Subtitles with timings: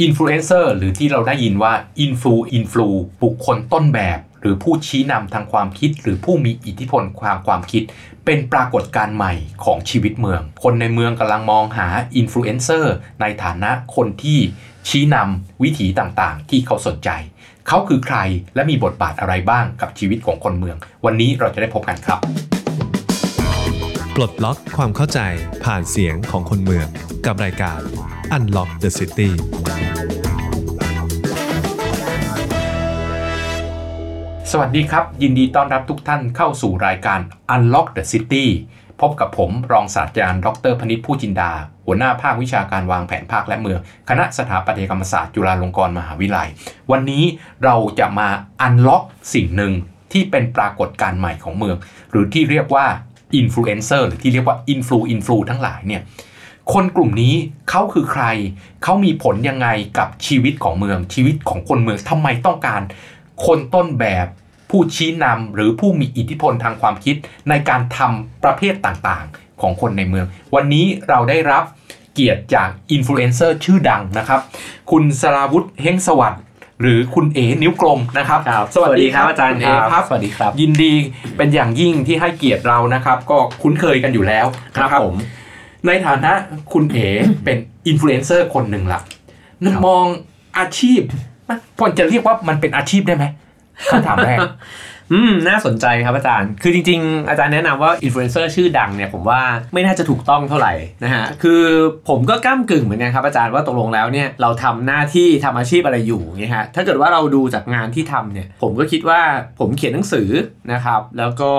[0.00, 2.88] อินฟลูเอนเซอร์หรือที่เราได้ยินว่าอินฟลูอินฟลู
[3.22, 7.82] บุคคลต้นแบบ หรือผู้ชี้นำทางความคิด หรือผู้มีอิทธิพลทางความคิด
[8.24, 9.32] เป็นปรากฏการณ์ใหม่
[9.64, 14.38] ของชีวิตเมือง คนในเมืองกำลังมองหาอินฟลูเอนเซอร์ในฐานะคนที่
[14.88, 17.10] ชี้นำวิถีต่างๆ ที่เขาสนใจ
[17.68, 18.16] เขาคือใคร
[18.54, 22.20] และมีบทบาทอะไรบ้างกับชีวิตของคนเมือง วันนี้เราจะได้พบกันครับ
[24.20, 25.20] ปลดล็อกความเข้าใจ
[25.64, 26.86] ผ่านเสียงของคนเมือง
[27.26, 27.80] กับรายการ
[28.36, 29.30] Unlock the City
[34.50, 37.18] สวัสดีครับ ยินดีต้อนรับทุกท่านเข้าสู่รายการ
[37.54, 38.44] Unlock the City
[39.00, 41.52] พบกับผมรองศาสตราจารย์ดรพนิษฐ์ผู้จินดา
[41.86, 46.48] หัวหน้าภาควิชาการวางแผนภาคและเมือง คณะสถาปัตยกรรมศาสตร์จุฬาลงกรณ์มหาวิทยาลัย
[46.90, 47.24] วันนี้
[47.64, 48.28] เราจะมา
[48.66, 49.02] Unlock
[49.34, 49.72] สิ่งหนึ่ง
[50.12, 51.76] ที่เป็นปรากฏการณ์ใหม่ของเมือง
[52.10, 52.86] หรือที่เรียกว่า
[53.36, 56.02] อินฟลูเอนเซอร์หรือที่เรียกว่าอินฟลูอินฟลูทั้งหลายเนี่ย
[56.72, 57.34] คนกลุ่มนี้
[57.70, 58.24] เขาคือใคร
[58.82, 62.80] เขามีผลยังไงกับชีวิตของเมืองชีวิตของคนเมืองทำไมต้องการ
[63.46, 64.26] คนต้นแบบ
[64.70, 67.16] ผู้ชี้นำหรือผู้มีอิทธิพลทางความคิด
[67.48, 71.64] ในการทำประเภทต่างๆ ของคนในเมือง วันนี้เราได้รับ
[72.14, 74.40] เกียรติจากอินฟลูเอนเซอร์ชื่อดังนะครับ
[74.90, 76.42] คุณสราวุธเฮงสวัสดิ์
[76.80, 80.92] หรือคุณเอนิ้วกลมนะครับครับ สวัสดีครับอาจารย์คุณเอครับครับ สวัสดีครับ ยินดี
[81.36, 85.14] เป็นอย่างยิ่งที่ให้เกียรติเรานะครับ ก็คุ้นเคยกันอยู่แล้วครับนะผม
[85.86, 86.32] ในฐานะ
[86.72, 86.98] คุณเอ
[87.44, 89.00] เป็นอินฟลูเอนเซอร์คนหนึ่งละ
[89.64, 90.04] นั่นมอง
[90.58, 91.00] อาชีพ
[91.78, 93.24] พอจะเรียกว่ามันเป็นอาชีพได้ไหม
[93.90, 94.38] คำถามแรก
[95.12, 99.40] อืมน่าสนใจครับอาจารย์ คือจริง ๆ อาจารย์แนะนำว่าอินฟลูเอนเซอร์ชื่อดังเนี่ยผมว่า
[99.74, 100.72] ไม่น่าจะถูกต้องเท่าไหร่
[101.04, 101.62] นะฮะ คือ
[102.08, 109.20] ผมก็ก้ากึ่งเหมือนกันครับอาจารย์ว่าตกลงแล้วเนี่ยเราทำหน้าที่ทำอาชีพอะไรอยู่เงี้ยฮะ ถ้าเกิดว่าเราดูจากงานที่ทำเนี่ยผมก็คิดว่า
[109.60, 110.30] ผมเขียนหนังสือ
[110.72, 111.52] นะครับแล้วก็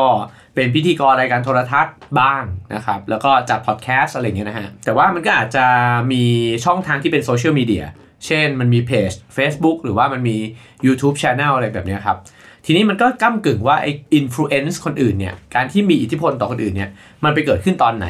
[0.55, 2.43] เป็นพิธีกรรายการโทรทัศน์บ้าง
[2.73, 5.65] นะครับ แล้วก็จัดพอดแคสต์อะไรเงี้ยนะฮะ แต่ว่ามันก็อาจจะ
[6.11, 6.23] มี
[6.65, 7.85] ช่องทางที่เป็นโซเชียลมีเดีย
[8.25, 10.37] เช่นมันมีเพจ Facebook หรือว่ามันมี
[10.85, 12.17] YouTube Channel อะไรแบบเนี้ยครับ
[12.65, 16.89] ทีนี้มันก็ก้ากึ่งว่าไอ้ influence คนอื่นเนี่ยการที่มีอิทธิพลต่อคนอื่นเนี่ย
[17.23, 18.07] มันไปเกิดขึ้นตอนไหน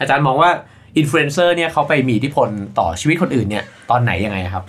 [0.00, 0.50] อาจารย์มองว่า
[0.98, 4.64] อินฟลูเอนเซอร์เนี่ยเขาไปมีอิทธิพลต่อชีวิตคนอื่นเนี่ยตอนไหนยังไงครับ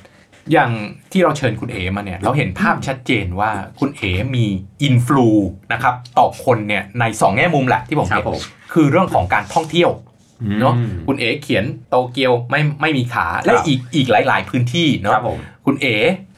[0.51, 0.71] อย่าง
[1.11, 4.01] ที่เราเชิญคุณเอมาเนี่ยเราเห็นภาพชัดเจนว่าคุณเอ
[4.35, 4.45] มี
[4.83, 5.27] อินฟลู
[5.73, 8.39] นะครับต่อคนเนี่ยในสองแง่มุมแหละที่ผมครัเห็บนผม
[8.73, 9.91] คือเรื่องของการท่องเที่ยว
[10.61, 15.85] เนาะอืมคุณเอเขียนโตเกียวไม่ไม่มีขาและอีกอีกหลาย ๆ พื้นที่เนาะครับผมคุณเอ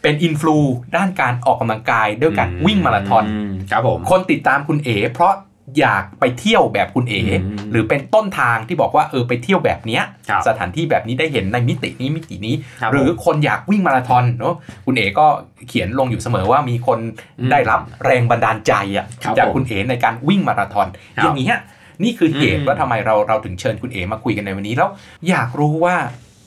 [0.06, 0.58] เป็นอินฟลู
[0.96, 5.34] ด้านการออกกำลังกายด้วยการวิ่งมาราธอนมครับผมคนติดตามคุณเอเพราะ
[5.80, 14.56] อยากไปเที่ยวแบบคุณเออืมหรือเป็นต้นทางที่บอกว่าเออไปเที่ยวแบบเนี้ยครับสถานที่แบบนี้ได้เห็นในมิตินี้มิตินี้ครับหรือคนอยากวิ่งมาราธอนเนาะ
[14.86, 15.26] คุณเอก็
[15.68, 17.00] เขียนลงอยู่เสมอว่ามีคน
[17.40, 21.60] อืมได้รับแรงบันดาลใจอะครับจากผมคุณเอในการวิ่งมาราธอนครับอย่างนี้ย
[22.04, 24.90] นี่คือเหตุอืมว่าทำไมเราเราถึงเชิญคุณเอมาคุยกันในวันนี้แล้ว
[25.30, 25.96] อยากรู้ว่า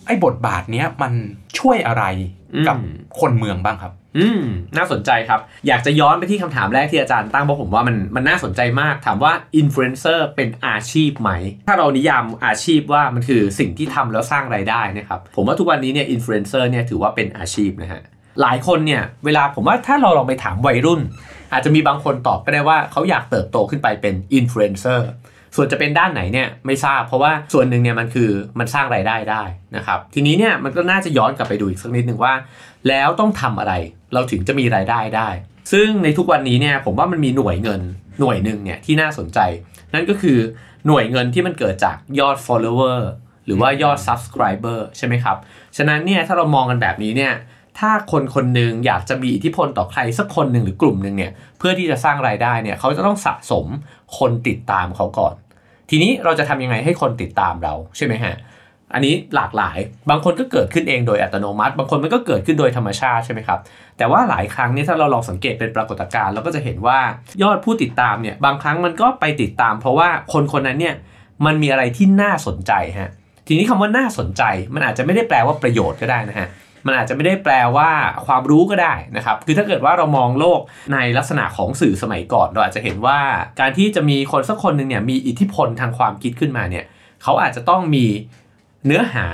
[0.08, 1.12] ไอ้บทบาทเนี้ยมัน
[1.58, 2.04] ช่วยอะไร
[2.68, 2.76] กับ
[3.20, 4.42] คนเมืองบ้างครับ อืม
[4.76, 11.30] น่าสนใจครับ อยากจะย้อนไปที่คำถามแรกที่อาจารย์ตั้งเพราะผมว่ามันมันน่าสนใจมาก ถามว่าอินฟลูเอนเซอร์เป็นอาชีพไหม
[11.68, 18.02] ถ้าเรานิยามอาชีพว่ามันคือสิ่งที่ทำแล้วสร้างรายได้นะครับ ผมว่าทุกวันนี้เนี่ยอินฟลูเอนเซอร์เนี่ยถือว่าเป็นอาชีพนะฮะ
[18.40, 21.00] หลายคนเนี่ยเวลาผมว่าถ้าเราลองไปถามวัยรุ่น
[21.52, 25.08] อาจจะมีบางคนตอบก็ได้ว่าเขาอยากเติบโตขึ้นไปเป็นอินฟลูเอนเซอร์
[25.56, 29.42] ส่วนจะเป็นด้านไหนเนี่ยไม่ทราบ เพราะว่าส่วนหนึ่งเนี่ยมันคือมันสร้างรายได้ได้
[29.76, 32.34] นะครับ ทีนี้เนี่ยมันก็น่าจะย้อนกลับไปดูอีกสักนิดหนึ่งว่า
[32.88, 33.72] แล้วต้องทำอะไร
[34.14, 35.28] เราถึงจะมีรายได้ได้
[35.72, 37.80] ซึ่งในทุกวันนี้เนี่ยผมว่ามันมีหน่วยเงิน
[38.20, 39.38] หน่วยหนึ่งเนี่ยที่น่าสนใจ
[39.94, 40.38] นั่นก็คือ
[40.86, 43.00] หน่วยเงินที่มันเกิดจากยอด follower
[43.44, 45.36] หรือว่ายอด subscriber ใช่ไหมครับ
[45.76, 47.32] ฉะนั้นเนี่ยถ้าเรามองกันแบบนี้เนี่ย
[47.78, 53.66] ถ้าคนคนหนึ่งอยากจะมีอิทธิพลต่อใครสักคนหนึ่งหรือกลุ่มหนึ่งเนี่ยเพื่อที่จะสร้างรายได้เนี่ยเขาจะต้องสะสม
[54.18, 55.34] คนติดตามเขาก่อน
[55.90, 58.34] ทีนี้เราจะทำยังไงให้คนติดตามเราใช่ไหมฮะ
[58.94, 59.78] อันนี้หลากหลาย
[60.10, 63.60] บางคนก็เกิดขึ้นเองโดยอัตโนมัติ บางคนมันก็เกิดขึ้นโดยธรรมชาติใช่ไหมครับ
[63.98, 66.98] แต่ว่าหลายครั้งนี่ถ้าเราลองสังเกตเป็นปรากฏการณ์เราก็จะเห็นว่า
[67.42, 70.94] ยอดผู้ติดตามเนี่ยบางครั้งมันก็ไปติดตาม เพราะว่าคนคนนั้นเนี่ย
[71.46, 73.10] มันมีอะไรที่น่าสนใจฮะ
[73.46, 74.42] ทีนี้คำว่าน่าสนใจ
[74.74, 76.48] มันอาจจะไม่ได้แปลว่าประโยชน์ก็ได้นะฮะ
[76.88, 77.90] มันอาจจะไม่ได้แปลว่า
[78.26, 80.60] ความรู้ก็ได้นะครับ คือถ้าเกิดว่าเรามองโลก
[80.92, 83.20] ในลักษณะของสื่อสมัยก่อน เราอาจจะเห็นว่า
[83.60, 86.84] การที่จะมีคนสักคนหนึ่งเนี่ยมีอิทธิพลทางความคิดขึ้นมาเนี่ย
[87.22, 88.06] เขาอาจจะต้องมี
[88.86, 89.26] เนื้อหา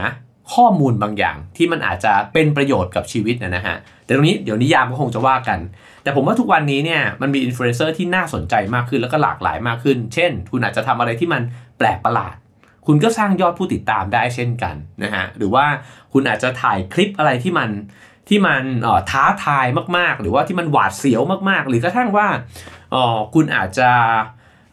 [0.54, 5.58] ข้อมูลบางอย่าง ที่มันอาจจะเป็นประโยชน์กับชีวิตนะฮะ แต่ตรงนี้เดี๋ยวนิยามก็คงจะว่ากัน
[6.02, 11.42] แต่ผมว่าทุกวันนี้เนี่ยมันมีอินฟลูเอนเซอร์ที่น่าสนใจมากขึ้นแล้วก็หลากหลายมากขึ้น เช่น คุณอาจจะทำอะไรที่มัน
[11.78, 12.34] แปลกประหลาด
[12.86, 15.66] คุณก็สร้างยอดผู้ติดตามได้เช่นกันนะฮะหรือว่า
[16.12, 17.70] คุณอาจจะถ่ายคลิปอะไรที่มัน
[18.28, 19.66] ที่มันเอ่อท้าทาย
[19.96, 22.28] มาก ๆ หรือว่าที่มันหวาดเสียวมาก ๆ หรือกระทั่งว่า
[22.92, 23.90] เอ่อคุณอาจจะ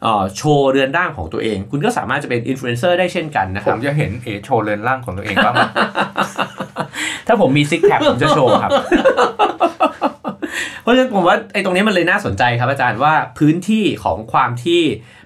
[0.02, 5.54] เอ่อโชว์เรือนร่างของตัวเอง คุณก็สามารถจะเป็นอินฟลูเอนเซอร์ได้เช่นกันนะครับผมจะเห็นเอโชว์เรือนร่างของตัวเองบ้าง
[7.26, 8.72] ถ้าผมมีซิกแพคผมจะโชว์ครับ
[10.82, 14.82] เพราะฉะนั้นผมว่าไอ้ตรงนี้มันเลยน่าสนใจครับอาจารย์ว่าพื้นที่ของความที่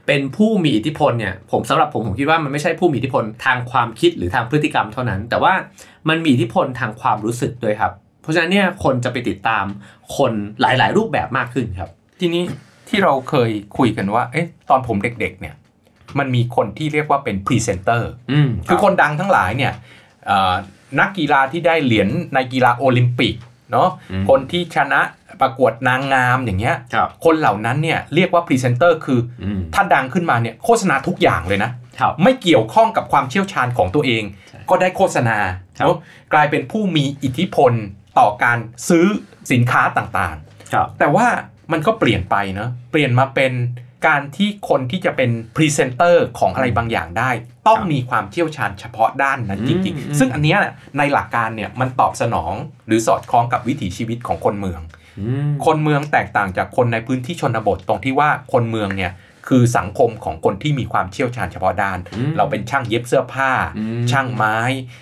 [0.07, 5.53] เป็นผู้มีอิทธิพลเนี่ยผมสำหรับผมผมคิดว่ามันไม่ใช่ผู้มีอิทธิพลทางความคิดหรือทางพฤติกรรมเท่านั้น แต่ว่า
[6.09, 7.93] มันมีอิทธิพลทางความรู้สึกด้วยครับ
[8.23, 9.65] เพราะฉะนั้นเนี่ยคนจะไปติดตาม
[10.17, 12.43] คนหลาย ๆ รูปแบบมากขึ้นครับ ทีนี้
[12.89, 15.55] ที่เราเคยคุยกันว่าเอ๊ะตอนผมเด็ก ๆ เนี่ย
[16.19, 19.73] มันมีคนที่เรียกว่าเป็นพรีเซนเตอร์อืมคือคนดังทั้งหลายเนี่ย
[20.27, 20.55] เอ่อ
[21.01, 23.35] นักกีฬาที่ได้เหรียญในกีฬาโอลิมปิก
[23.73, 25.01] เนาะอืมคนที่ชนะ
[25.41, 35.39] ประกวดนางงามอย่างเงี้ยครับคนเหล่านั้นเนี่ยเรียกว่าพรีเซนเตอร์คืออืมถ้าดังขึ้นมาเนี่ยโฆษณาทุกอย่างเลยนะครับไม่เกี่ยวข้องกับความเชี่ยวชาญของตัวเองใช่ก็ได้โฆษณา
[35.79, 35.99] ครับเนอะ
[36.33, 37.73] กลายเป็นผู้มีอิทธิพล
[38.19, 39.07] ต่อการซื้อ
[39.53, 40.37] สินค้าต่างๆ
[40.73, 41.27] ครับแต่ว่า
[41.73, 43.53] มันก็เปลี่ยนไปเนอะเปลี่ยนมาเป็น
[44.07, 47.31] การที่คนที่จะเป็นพรีเซนเตอร์ของอะไรบางอย่างได้
[47.69, 50.59] ต้องครับมีความเชี่ยวชาญเฉพาะด้านนั้นจริงอืมอืมๆซึ่งอันเนี้ย
[50.99, 52.55] ในหลักการเนี่ยมันตอบสนอง
[52.87, 54.96] หรือสอดคล้องกับวิถีชีวิตของคนเมืองอืม
[55.67, 59.13] คนเมืองแตกต่างจากคนในพื้นที่ชนบทตรงที่ว่าคนเมืองเนี่ย
[59.49, 64.57] คือสังคมของคนที่มีความเชี่ยวชาญเฉพาะด้านอืมเราเป็นช่างเย็บเสื้อผ้าอืมช่างไม้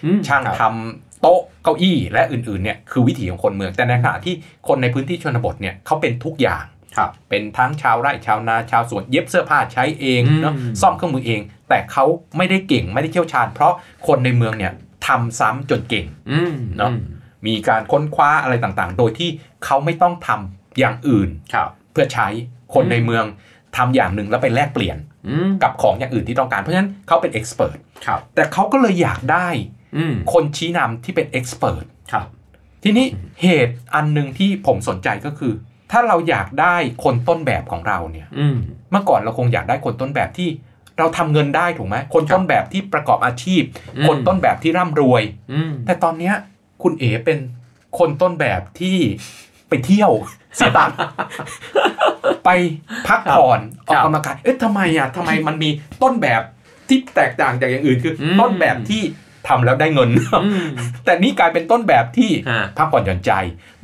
[0.04, 4.34] อืมช่างครับทำโต๊ะเก้าอี้และอื่นๆเนี่ยคือวิถีของคนเมือง แต่ในขณะที่
[4.68, 6.64] คนในพื้นที่ชนบทเนี่ยเขาเป็นทุกอย่าง
[6.96, 12.04] ครับเป็นทั้งชาวไร่ชาวนาชาวสวนเย็บเสื้อผ้าใช้เองอืมเนาะซ่อมเครื่องมือเอง แต่เขา
[12.36, 13.72] ไม่ได้เก่งไม่ได้เชี่ยวชาญ เพราะ
[14.06, 14.72] คนในเมืองเนี่ย
[15.06, 16.90] ทำซ้ำจนเก่งอืมเนอะ
[17.46, 19.30] มีการค้นคว้าอะไรต่างๆ โดยที่
[19.64, 22.28] เขาไม่ต้องทำอย่างอื่นครับเพื่อใช้
[22.74, 23.24] คนอืมในเมือง
[23.76, 24.96] ทำอย่างหนึ่งแล้วไปแลกเปลี่ยน
[25.28, 29.48] อืมกับของอย่างอื่นที่ต้องการเพราะฉะนั้นเขาเป็นเอ็กซ์เพรสครับแต่เขาก็เลยอยากได้
[29.96, 32.26] อืมคนชี้นำที่เป็นเอ็กซ์เพรสครับ
[32.82, 33.06] ทีนี้
[33.42, 35.52] เหตุอันหนึ่งที่ผมสนใจก็คือ
[35.92, 38.56] ถ้าเราอยากได้คนต้นแบบของเราเนี่ยอืม
[38.90, 40.48] เมื่อก่อนเราคงอยากได้คนต้นแบบที่
[40.98, 43.62] เราทำเงินได้ถูกไหมคนต้นแบบที่ประกอบอาชีพ
[43.96, 46.34] อืมคนต้นแบบที่ร่ำรวยอืมแต่ตอนเนี้ย
[46.82, 47.38] คุณเอ๋เป็น
[47.98, 48.98] คนต้นแบบที่
[49.68, 50.10] ไปเที่ยว
[50.56, 50.96] เสียตังค์
[52.44, 52.50] ไป
[53.08, 55.70] พักผ่อนออกกำลังกายเอ๊ะทำไมอะทำไมมันมี
[56.02, 56.42] ต้นแบบ
[56.88, 59.02] ที่แตกต่างจากอย่างอื่นคืออมต้นแบบที่
[59.48, 60.10] ทำแล้วได้เงิน
[60.44, 60.68] อืม
[61.04, 63.32] แต่นี่กลายเป็นต้นแบบที่ฮะพักผ่อนหย่อนใจ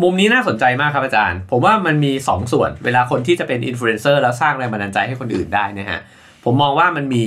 [0.03, 6.01] มุมนี้น่าสนใจมากครับอาจารย์ ผมว่ามันมี 2 ส่วน เวลาคนที่จะเป็นอินฟลูเอนเซอร์แล้วสร้างแรงบันดาลใจให้คนอื่นได้นะฮะ
[6.45, 7.25] ผมมองว่ามันมี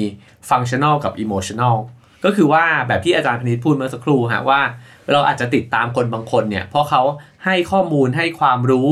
[0.49, 1.75] ฟังชั่น a ลกับอิโมชัน a ล
[2.25, 4.61] ก็คือว่าแบบที่อาจารย์พนิษพูดเมื่อสักครู่ฮะว่า
[5.11, 7.01] เราอาจจะติดตามคนบางคนเนี่ยเพราะเขา
[7.45, 8.89] ให้ข้อมูลให้ความรู้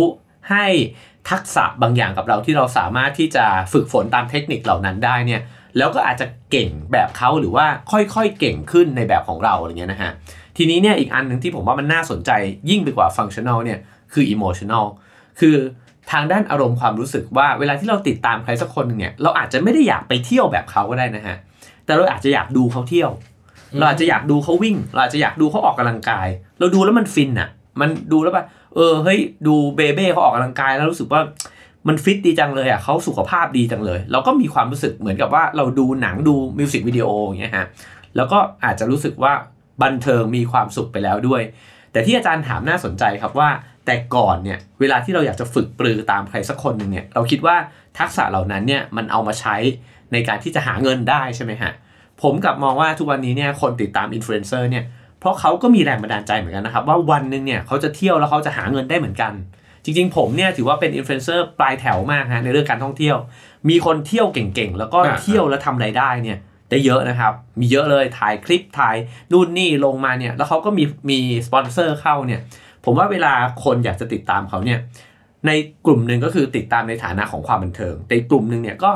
[0.51, 0.67] ให้
[1.29, 5.41] ทักษะบางอย่างกับเราที่เราสามารถที่จะฝึกฝนตามเทคนิคเหล่านั้นได้เนี่ย
[5.77, 10.11] แล้วก็อาจจะเก่งแบบเขาหรือว่าค่อยๆเก่งขึ้นในแบบของเราอะไรเงี้ยนะฮะ
[10.57, 12.31] ทีนี้เนี่ยอีกอันหนึ่งที่ผมว่ามันน่าสนใจ
[12.69, 13.79] ยิ่งไปกว่าฟังชั่น a ลเนี่ย
[14.13, 14.85] คืออิโมชั่น a ล
[15.39, 15.55] คือ
[16.11, 21.37] ทางด้านอารมณ์ความรู้สึกว่าเวลาที่เราติดตามใครสักคนหนึ่งเนี่ยเราอาจจะไม่ได้อยากไปเที่ยวแบบเขาก็ได้นะฮะ
[21.85, 23.11] แต่เราอาจจะอยากดูเขาเที่ยว
[23.77, 26.27] เราอาจจะอยากดูเขาวิ่ง เราอาจจะอยากดูเขาออกกำลังกาย
[26.59, 27.49] เราดูแล้วมันฟินอะ
[27.81, 31.21] มันดูแล้วแบบเออเฮ้ยดูเบเบ้เขาออกกำลังกายแล้วรู้สึกว่า
[31.87, 37.65] มันฟิตดีจังเลยอะเขาสุขภาพดีจังเลย เราก็มีความรู้สึกเหมือนกับว่าเราดูหนังดูมิวสิกวิดีโออย่างเงี้ยฮะ
[38.15, 39.33] แล้วก็อาจจะรู้สึกว่า
[39.83, 41.41] บันเทิงมีความสุขไปแล้วด้วย
[41.91, 43.49] แต่ที่อาจารย์ถามน่าสนใจครับว่า
[43.85, 47.55] แต่ก่อนเนี่ยเวลาที่เราอยากจะฝึกปรือตามใครสักคนหนึ่งเนี่ยเราคิดว่า
[47.99, 49.55] ทักษะเหล่านั้นเนี่ยมันเอามาใช้
[50.13, 51.71] ในการที่จะหาเงินได้ใช่ไหมฮะ
[52.23, 54.83] ผมกลับมองว่าทุกวันนี้เนี่ยคนติดตามอินฟลูเอนเซอร์เนี่ย
[55.19, 59.33] เพราะเขาก็มีแรงบันดาลใจเหมือนกันนะครับ ว่าวันหนึ่งเนี่ยเขาจะเที่ยวแล้วเขาจะหาเงินได้เหมือนกัน
[59.83, 63.17] จริงๆ ผมเนี่ยถือว่าเป็นอินฟลูเอนเซอร์ปลายแถวมากฮะในเรื่องการท่องเที่ยว
[63.69, 66.37] มีคนเที่ยวเก่งๆ แล้วก็อ่าเที่ยวแล้วทำรายได้เนี่ย
[66.69, 68.95] ได้เยอะนะครับ มีเยอะเลยถ่ายคลิปถ่าย
[69.31, 72.41] นู่นนี่ลงมาเนี่ยแล้วเขาก็มีมีสปอนเซอร์เข้าเนี่ย
[72.85, 74.79] ผมว่าเวลาคนอยากจะติดตามเขาเนี่ย
[75.47, 75.51] ใน
[75.85, 78.91] กลุ่มหนึ่งก็คือติดตามในฐานะของความบันเทิง แต่อีกกลุ่มหนึ่งเนี่ยก็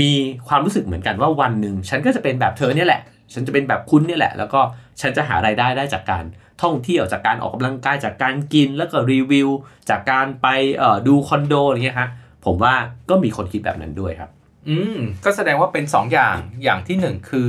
[0.00, 0.12] มี
[0.48, 4.60] ความรู้สึกเหมือนกันว่าวันหนึ่งฉันก็จะเป็นแบบเธอเนี่ยแหละ ฉันจะเป็นแบบคุณเนี่ยแหละ แล้วก็
[5.00, 6.24] ฉันจะหารายได้ได้จากการ
[6.62, 9.48] ท่องเที่ยวจากการออกกำลังกายจากการกินแล้วก็รีวิว
[9.90, 10.46] จากการไป
[10.78, 12.10] เอ่อดูคอนโดอะไรเงี้ยครับ
[12.44, 12.74] ผมว่า
[13.10, 14.30] ก็มีคนคิดแบบนั้นด้วยครับ
[14.68, 17.46] อืมก็แสดงว่าเป็นสองอย่างอย่างที่หนึ่งคือ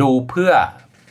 [0.00, 0.52] ดูเพื่อ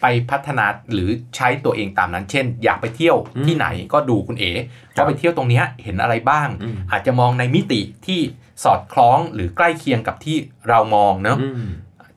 [0.01, 4.51] ไปพัฒนาหรือใช้ตัวเองตามนั้น เช่น อยากไปเที่ยวอืมที่ไหนก็ดูคุณเอ๋
[4.95, 8.19] ครับว่าไปเที่ยวตรงเนี้ยเห็นอะไรบ้างอืมอาจจะมองในมิติที่
[8.63, 10.35] สอดคล้องหรือใกล้เคียงกับที่
[10.69, 11.65] เรามองเนอะอืม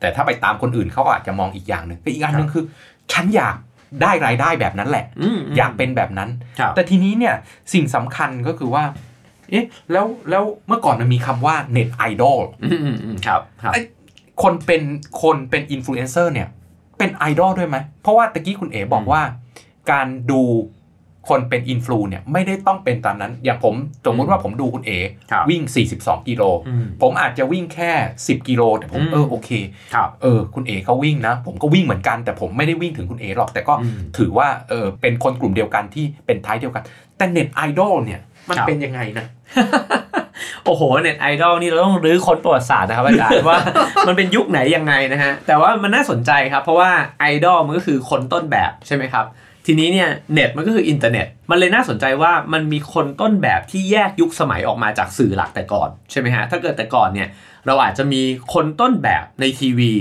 [0.00, 2.64] แต่ถ้าไปตามคนอื่นเขาก็อาจจะมองอีกอย่างหนึ่งแต่อีกอันหนึ่งคือ
[3.12, 3.56] ฉันอยาก
[4.02, 7.34] ได้รายได้แบบนั้นแหละอืมอยากเป็นแบบนั้นครับแต่ทีนี้เนี่ย
[7.72, 8.84] สิ่งสำคัญก็คือว่า
[9.50, 13.80] เอ๊ะแล้วแล้วเมื่อก่อนมันมีคำว่าเน็ตไอดอลอืมอืมอืมครับครับไอ้
[14.42, 14.82] คนเป็น
[15.22, 16.48] คนเป็นอินฟลูเอนเซอร์เนี่ย
[16.98, 19.22] เป็นไอดอลด้วยไหมเพราะว่าตะกี้คุณเอ๋บอกว่า
[19.90, 20.42] การดู
[21.28, 23.74] คนเป็นอินฟลูเนี่ยไม่ได้ต้องเป็นตามนั้น อย่างผม
[24.06, 24.92] สมมติว่าผมดูคุณเอ
[25.30, 25.62] ครับวิ่ง
[25.96, 29.50] 42 กิโลอืมผมอาจจะวิ่งแค่ 10 กิโล แต่ผมอืมเออโอเค
[29.94, 36.82] ครับเออคุณเอเขาวิ่งนะ ผมก็วิ่งเหมือนกัน แต่ผมไม่ได้วิ่งถึงคุณเอหรอก แต่ก็อืมถือว่าเออเป็นคนกลุ่มเดียวกันที่เป็น type เดียวกัน
[37.16, 39.26] แต่เน็ตไอดอลเนี่ยมันครับเป็นยังไงนะ
[40.64, 43.58] โอ้โหเน็ตไอดอลนี่เราต้องรื้อค้นประวัติศาสตร์นะครับอาจารย์ว่า
[44.06, 46.90] มันเป็นยุคไหนยังไงนะฮะแต่ว่ามันน่าสนใจครับ เพราะว่า
[47.20, 49.26] ไอดอลมันก็คือคนต้นแบบใช่ไหมครับ
[49.66, 57.28] ทีนี้เนี่ยเน็ตมันก็คืออินเทอร์เน็ต มันเลยน่าสนใจว่ามันมีคนต้นแบบที่แยกยุคสมัยออกมาจากสื่อหลักแต่ก่อนใช่ไหมฮะถ้าเกิดแต่ก่อนเนี่ย
[57.66, 58.22] เราอาจจะมี
[58.54, 59.92] คนต้นแบบในทีวี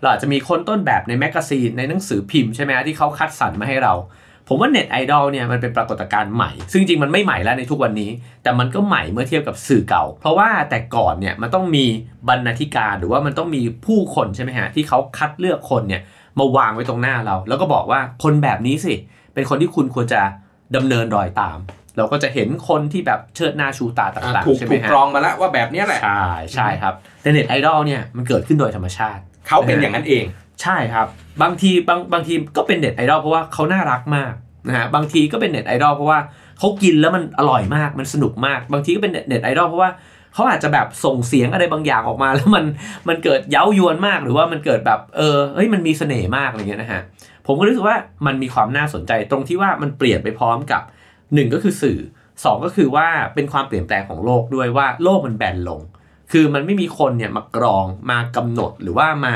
[0.00, 3.94] เราอาจจะมีคนต้นแบบในแมกกาซีนในหนังสือพิมพ์ใช่ไหมฮะที่เขาคัดสรรมาให้เรา
[4.48, 8.10] ผมว่าเน็ตไอดอลเนี่ยมันเป็นปรากฏการณ์ใหม่ ซึ่งจริงมันไม่ใหม่แล้วในทุกวันนี้
[8.42, 11.84] แต่มันก็ใหม่เมื่อเทียบกับสื่อเก่า เพราะว่าแต่ก่อนเนี่ยมันต้องมี
[12.28, 16.02] บรรณาธิการหรือว่ามันต้องมีผู้คนใช่ไหมฮะที่เขาคัดเลือกคนเนี่ย
[16.38, 18.94] มาวางไว้ตรงหน้าเรา แล้วก็บอกว่าคนแบบนี้สิ
[19.34, 20.20] เป็นคนที่คุณควรจะ
[20.76, 21.58] ดำเนินรอยตาม
[21.96, 30.24] เราก็จะเห็นคนที่แบบเชิดหน้าชูตาต่างถูกๆใช่ไหมถูกฮะกรองมาแล้วว่าแบบเนี้ยแหละ ใช่ใช่ครับแต่เน็ตไอดอลเนี่ยมันเกิดขึ้นโดยธรรมชาติ เขาเป็นอย่างนั้นเอง
[30.62, 31.06] ใช่ครับ
[31.42, 34.32] บางทีบางบางทีก็เป็นเน็ตไอดอลเพราะว่าเขาน่ารักมาก
[34.68, 36.18] นะฮะบางทีก็เป็นเน็ตไอดอลเพราะว่า
[36.58, 39.90] เขากินแล้วมันอร่อยมากมันสนุกมาก บางทีก็เป็นเน็ตไอดอลเพราะว่า
[40.34, 42.64] เขาอาจจะแบบส่งเสียงอะไรบางอย่างออกมา แล้วมัน
[43.08, 47.02] มันเกิดเย้ายวนมากหรือว่ามันเกิดแบบเออเฮ้ยมันมีเสน่ห์มากอะไรเงี้ยนะฮะ
[47.46, 47.96] ผมก็รู้สึกว่า
[48.26, 50.82] มันมีความน่าสนใจตรงที่ว่ามันเปลี่ยนไปพร้อมกับ
[51.34, 51.98] หนึ่งก็คือสื่อ
[52.44, 55.80] สองก็คือว่าเป็นความเปลี่ยนแปลงของโลกด้วยว่าโลกมันแบนลง
[56.32, 59.32] คือมันไม่มีคนเนี่ยมากรองมากำหนดหรือว่ามา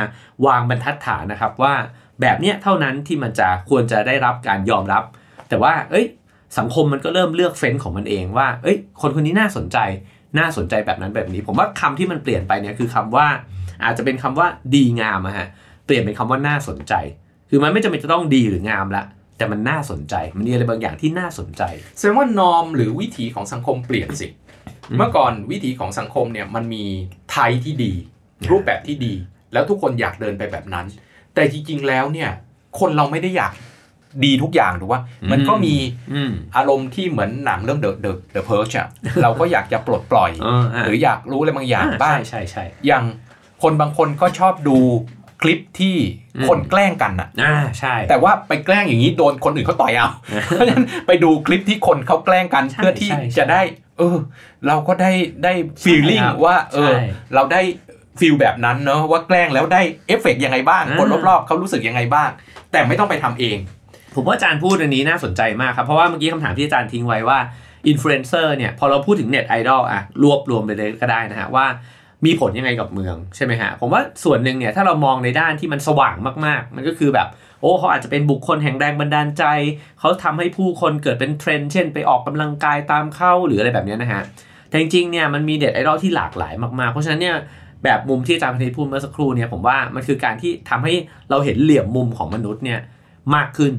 [0.47, 1.75] วางบรรทัดฐานนะครับว่า
[2.21, 5.03] แบบเนี้ยเท่านั้นที่มันจะควรจะได้รับการยอมรับ
[5.49, 6.07] แต่ว่าเอ้ย
[6.59, 9.79] สังคมมันก็เริ่มเลือกเฟ้นของมันเองว่า เอ้ย คนคนนี้น่าสนใจ
[10.39, 13.27] น่าสนใจแบบนั้นแบบนี้ ผมว่าคำที่มันเปลี่ยนไปเนี่ยคือคำว่า
[13.85, 15.49] อาจจะเป็นคำว่าดีงามอะฮะ
[15.87, 16.95] เปลี่ยนเป็นคำว่าน่าสนใจ
[17.51, 19.05] คือมันไม่จำเป็นจะต้องดีหรืองามละ
[19.37, 21.63] แต่มันน่าสนใจ มันมีอะไรบางอย่างที่น่าสนใจ
[21.97, 24.29] แสดงว่านอมหรือวิถีของสังคมเปลี่ยนสิ
[24.91, 26.85] อืมเมื่อก่อนวิถีของสังคมเนี่ยมันมี
[27.33, 27.93] ไทยที่ดี
[28.51, 29.15] รูปแบบที่ดี
[29.53, 30.87] แล้วทุกคนอยากเดินไปแบบนั้น
[31.35, 32.31] แต่จริงๆแล้วเนี่ย
[32.81, 33.53] คนเราไม่ได้อยาก
[34.25, 35.03] ดีทุกอย่างถูกว่า
[35.33, 35.75] มันก็มี
[36.13, 38.89] อืมอารมณ์ที่เหมือนหนังเรื่อง The The The Purge อะ
[39.23, 43.05] เราก็อยากจะปลดปล่อยเอออะหรืออยากรู้อะไรบางอย่างบ้างใช่ใช่อย่าง
[43.63, 44.79] คนบางคนก็ชอบดู
[45.43, 45.97] คลิปที่
[46.37, 50.09] อืมคนแกล้งกันอะอ่าใช่ แต่ว่าไปแกล้งอย่างนี้โดนคนอื่นเขาต่อยเอา
[50.47, 53.61] เพราะฉะนั้นไปดูคลิปที่คนเขาแกล้งกันใช่เพื่อที่ใช่ใช่จะได้
[53.99, 54.17] เออ
[54.67, 55.13] เราก็ได้
[55.45, 55.53] ได้
[55.83, 57.03] feeling ครับว่าเออใช่
[57.35, 57.63] เราได้
[58.21, 62.31] feel แบบนั้นเนอะว่าแกล้งแล้วได้เอฟเฟกต์ยังไงบ้างอ่าคนรอบๆเขารู้สึกยังไงบ้าง
[62.73, 63.59] แต่ไม่ต้องไปทำเอง
[64.17, 67.39] ผมว่าอาจารย์พูดอันนี้น่าสนใจมากครับ เพราะว่าเมื่อกี้คำถามที่อาจารย์ทิ้งไว้ว่า
[67.89, 71.67] อินฟลูเอนเซอร์เนี่ยพอเราพูดถึงเน็ตไอดอลอะรวบรวมไปเลยก็ได้นะฮะว่า
[72.25, 76.17] มีผลยังไงกับเมืองใช่ไหมฮะผมว่าส่วนหนึ่งเนี่ยถ้าเรามองในด้านที่มันสว่าง
[76.47, 77.29] มากๆ มันก็คือแบบ
[77.61, 79.45] โอ้เขาอาจจะเป็นบุคคลแห่งแรงบันดาลใจ
[80.01, 84.23] เขาทำให้ผู้คนเกิดเป็นเทรนด์เช่น ไปออกกำลังกายตามเข้าหรืออะไรแบบนี้นะฮะ
[84.69, 87.37] แต่จริงๆเนี่ยมันมีเน็ตไอดอลที่หลากหลายมากๆ เพราะฉะนั้นเนี่ย
[87.85, 90.95] แบบมุมที่อาจารย์พนิษพูดเมื่อสักครู่เนี่ยผมว่ามันคือการที่ทำให้
[91.31, 92.81] เราเห็นเหลี่ยมมุมของมนุษย์เนี่ย
[93.35, 93.73] มากขึ้น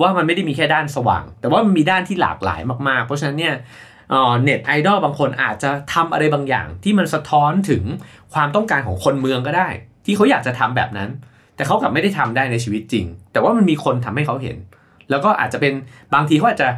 [0.00, 3.54] ว่ามันไม่ได้มีแค่ด้านสว่าง แต่ว่ามันมีด้านที่หลากหลายมากๆ เพราะฉะนั้นเนี่ย
[4.42, 7.82] เน็ตไอดอลบางคนอาจจะทำอะไรบางอย่าง ที่มันสะท้อนถึง
[8.34, 9.68] ความต้องการของคนเมืองก็ได้
[10.04, 11.08] ที่เขาอยากจะทำแบบนั้น
[11.56, 14.56] แต่เขากลับไม่ได้ทำได้ในชีวิตจริง แต่ว่ามันมีคนทำให้เขาเห็น
[15.10, 15.72] แล้วก็อาจจะเป็น
[16.14, 16.68] บางทีเขาอาจจะ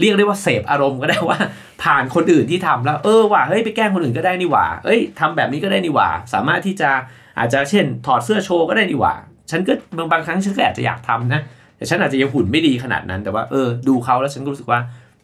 [0.00, 1.38] เรียกได้ว่าเสพอารมณ์ก็ได้ว่า
[1.82, 6.90] ผ่านคนอื่นที่ทำแล้ว เออว่ะเฮ้ยไปแกล้งคนอื่นก็ได้นี่หว่าเอ้ยทำแบบนี้ก็ได้นี่หว่า สามารถที่จะ
[7.38, 9.14] อาจจะเช่น ถอดเสื้อโชว์ก็ได้นี่หว่า
[9.50, 11.40] ฉันก็บางบางครั้งฉันก็อาจจะอยากทำนะ
[11.78, 14.80] แต่ฉันอาจจะยังหุ่นไม่ดีขนาดนั้น แต่ว่าเออดูเขาแล้วฉันก็รู้สึกว่า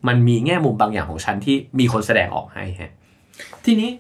[0.08, 2.92] มันมีแง่มุมบางอย่างของฉันที่มีคนแสดงออกให้ฮะ
[3.64, 3.90] ทีนี้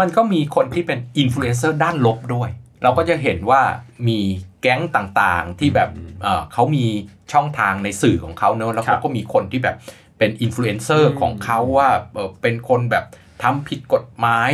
[0.00, 2.50] มันก็มีคนที่เป็นอินฟลูเอนเซอร์ด้านลบด้วย
[2.82, 3.62] เราก็จะเห็นว่า
[4.08, 4.18] มี
[4.62, 5.90] แก๊งต่างๆที่แบบ
[6.22, 6.84] เอ่อเขามี
[7.32, 9.76] ช่องทางในสื่อของเขาเนอะแล้วครัเขาบก็มีคนที่แบบ
[10.18, 13.04] เป็นอินฟลูเอนเซอร์อืมของเขาว่าเอ่อเป็นคนแบบ
[13.42, 14.50] ทำผิดกฎหมาย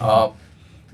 [0.00, 0.24] เอ่อ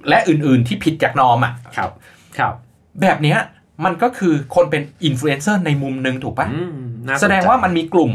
[0.08, 1.90] และอื่นๆที่ผิดจาก norm อะครับ
[2.38, 2.54] ครับ
[3.02, 3.38] แบบเนี้ย
[3.84, 8.12] มันก็คือคนเป็นอินฟลูเอนเซอร์ในมุมหนึ่งถูกปะอืมน่าสนใจแสดงว่ามันมีกลุ่ม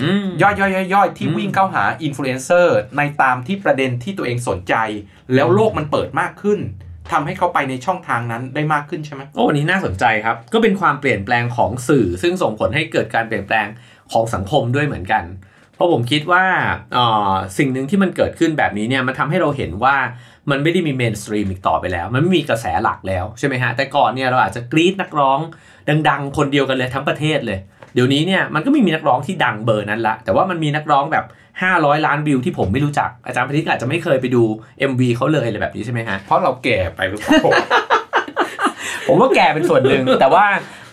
[0.00, 4.74] อืมย่อยๆย่อยๆที่อืมวิ่งเข้าหาอินฟลูเอนเซอร์ในตามที่ประเด็นที่ตัวเองสนใจ
[5.34, 6.60] แล้วโลกมันเปิดมากขึ้น
[7.12, 13.66] ทำให้เขาไปในช่องทางนั้นได้มากขึ้นใช่ไหมโอ้อันนี้น่าสนใจครับ ก็เป็นความเปลี่ยนแปลงของสื่อ ซึ่งส่งผลให้เกิดการเปลี่ยนแปลง
[14.12, 15.24] ของสังคมด้วยเหมือนกัน
[15.76, 16.44] เพราะผมคิดว่า
[16.94, 19.96] เอ่อสิ่งหนึ่งที่มันเกิดขึ้นแบบนี้เนี่ยมันทำให้เราเห็นว่า
[20.50, 25.38] มันไม่ได้มี mainstream อีกต่อไปแล้ว มันไม่มีกระแสหลักแล้วใช่ไหมฮะแต่ก่อนเนี่ยเราอาจจะกรี๊ดนักร้อง
[26.08, 27.58] ดัง ๆ คนเดียวกันเลยทั้งประเทศเลย
[27.94, 31.24] เดี๋ยวนี้เนี่ยมันก็ไม่มีนักร้องที่ดังเบอร์นั้นละแต่ว่ามันมีนักร้องแบบ
[31.64, 34.42] 500 ล้านวิวที่ผมไม่รู้จักอาจารย์พนิษฐ์อาจจะไม่เคยไปดู
[34.90, 37.34] MV เขาเลยอะไรแบบนี้ใช่ไหมฮะเพราะเราแก่ไปหรือเปล่า
[39.08, 40.44] ผมว่าแก่เป็นส่วนหนึ่งแต่ว่า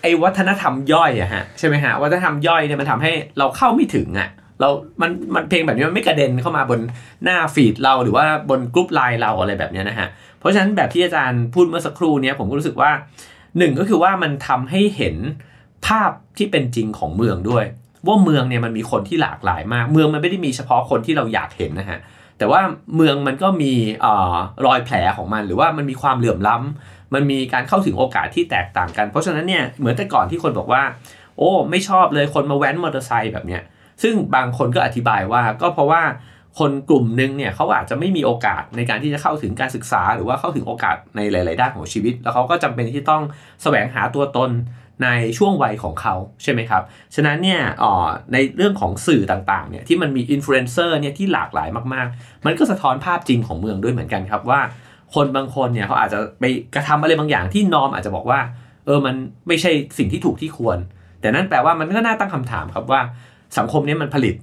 [0.02, 4.30] ไอ้วัฒนธรรมย่อยอะฮะใช่ไหมฮะวัฒนธรรมย่อยเนี่ยมันทำให้เราเข้าไม่ถึงอะ
[4.62, 4.70] เรา
[5.02, 6.80] มัน มันเพลงแบบนี้มันไม่กระเด็นเข้ามาบน
[7.24, 10.08] หน้าฟีดเราหรือว่าบน group LINE เราอะไรแบบนี้นะฮะ
[10.40, 12.92] เพราะฉะนั้นแบบที่อาจารย์พูดเมื่อสักครู่เนี้ยผมก็รู้สึกว่า
[13.58, 15.16] หนึ่งก็คือว่ามันทำให้เห็น
[15.88, 17.66] ภาพที่เป็นจริงของเมืองด้วย
[18.08, 22.00] ว่าเมืองเนี่ยมันมีคนที่หลากหลายมาก เมืองมันไม่ได้มีเฉพาะคนที่เราอยากเห็นนะฮะ
[22.38, 22.62] แต่ว่า
[22.96, 30.82] เมืองมันก็มีออรอยแผลของมัน หรือว่ามันมีความเหลื่อมล้ำมันมีการเข้าถึงโอกาสที่แตกต่างกัน เพราะฉะนั้นเนี่ยเหมือนแต่ก่อนที่คนบอกว่า
[31.38, 33.62] โอ้ ไม่ชอบเลยคนมาแว้นมอเตอร์ไซค์แบบเนี้ย
[34.02, 36.02] ซึ่งบางคนก็อธิบายว่าก็เพราะว่า
[36.60, 43.24] คนกลุ่มหนึ่งเนี่ยเขาอาจจะไม่มีโอกาสในการที่จะเข้าถึงการศึกษา หรือว่าเข้าถึงโอกาสในหลาย ๆ ด้านของชีวิต แล้วเขาก็จำเป็นที่ต้อง
[43.64, 44.52] แสวงหาตัวตน
[45.04, 46.84] ในช่วงวัยของเขาใช่ไหมครับ
[47.16, 47.94] ฉะนั้นเนี่ยอ๋อ
[48.34, 54.60] ในเรื่องของสื่อต่าง ๆ เนี่ยที่มันมีอินฟลูเอนเซอร์เนี่ยที่หลากหลายมาก ๆ มันก็สะท้อนภาพจริงของเมืองด้วยเหมือนกันครับว่า
[55.16, 56.44] คนบางคนเนี่ยเขาอาจจะไป
[56.76, 58.40] กระทำอะไรบางอย่างที่นอมอาจจะบอกว่า
[58.86, 59.16] เออมัน
[59.48, 60.78] ไม่ใช่สิ่งที่ถูกที่ควร
[61.22, 63.02] แต่นั่นแปลว่ามันก็น่าตั้งคำถามครับว่า
[63.58, 64.36] สังคมนี้มันผลิต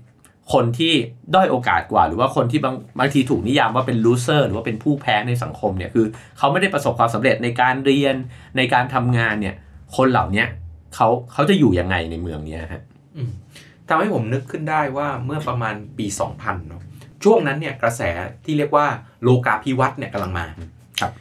[0.53, 0.95] คนที่
[1.35, 6.07] ด้อยโอกาสกว่า หรือว่าคนที่บางบางทีถูกนิยามว่าเป็นลูเซอร์หรือว่าเป็นผู้แพ้ในสังคมเนี่ยคือ
[6.39, 8.15] เขาไม่ได้ประสบความสำเร็จในการเรียน
[8.57, 9.55] ในการทำงานเนี่ย
[9.97, 10.45] คนเหล่านี้
[10.95, 12.83] เขาเขาจะอยู่ยังไงในเมืองเนี้ยฮะ
[13.17, 13.31] อืม
[13.89, 16.07] ทำให้ผมนึกขึ้นได้ว่าเมื่อประมาณปี
[16.39, 16.83] 2000เนาะ
[17.25, 18.03] ช่วงนั้นเนี่ยกระแส
[18.45, 18.87] ที่เรียกว่า
[19.23, 20.47] โลกาภิวัตน์เนี่ยกำลังมา
[21.01, 21.13] ครับ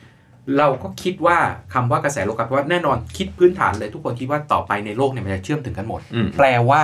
[0.57, 1.37] เราก็คิดว่า
[1.73, 6.83] คำว่ากระแสโลกาภิวัตน์แน่นอนคิดพื้นฐานเลยทุกคนคิดว่าต่อไปในโลกเนี่ยมันจะเชื่อมถึงกันหมดอืมแปลว่า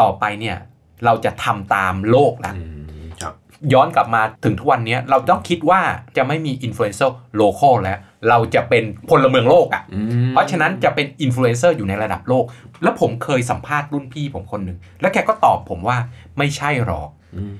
[0.00, 0.56] ต่อไปเนี่ย
[1.04, 2.62] เราจะทำตามโลกแล้วอื
[3.04, 3.34] มครับ
[3.72, 5.80] ย้อนกลับมาถึงทุกวันนี้เราต้องคิดว่า
[6.16, 7.98] จะไม่มี influencer local แล้ว
[8.28, 12.44] เราจะเป็นพลเมืองโลกอะ่ะอืมเพราะฉะนั้นจะเป็นอินฟลูเอนเซอร์อยู่ในระดับโลก
[12.82, 15.96] แล้วผมเคยสัมภาษณ์รุ่นพี่ผมคนหนึ่ง แล้วแกก็ตอบผมว่า
[16.38, 17.56] ไม่ใช่หรอกอืม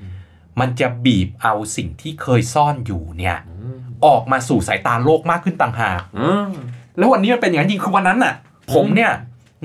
[0.59, 6.51] มันจะบีบเอาสิ่งที่เคยซ่อนอยู่เนี่ยอืมออกมาสู่สายตาโลกมากขึ้นต่างหากอืม
[6.97, 8.33] แล้ววันนี้มันเป็นอย่างนั้นจริงคือวันนั้นน่ะ
[8.73, 9.11] ผมเนี่ย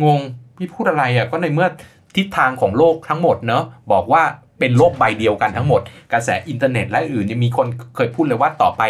[0.05, 0.21] งง
[0.57, 1.69] พี่พูดอะไรอะก็ในเมื่อ
[2.16, 4.23] ทิศทางของโลกทั้งหมดเนอะบอกว่า
[4.59, 5.81] เป็นโลกใบเดียวกันทั้งหมด
[6.12, 7.66] กระแสอินเทอร์เน็ตและอื่นยังมีคน
[7.97, 8.83] เคยพูดเลยว่าต่อไป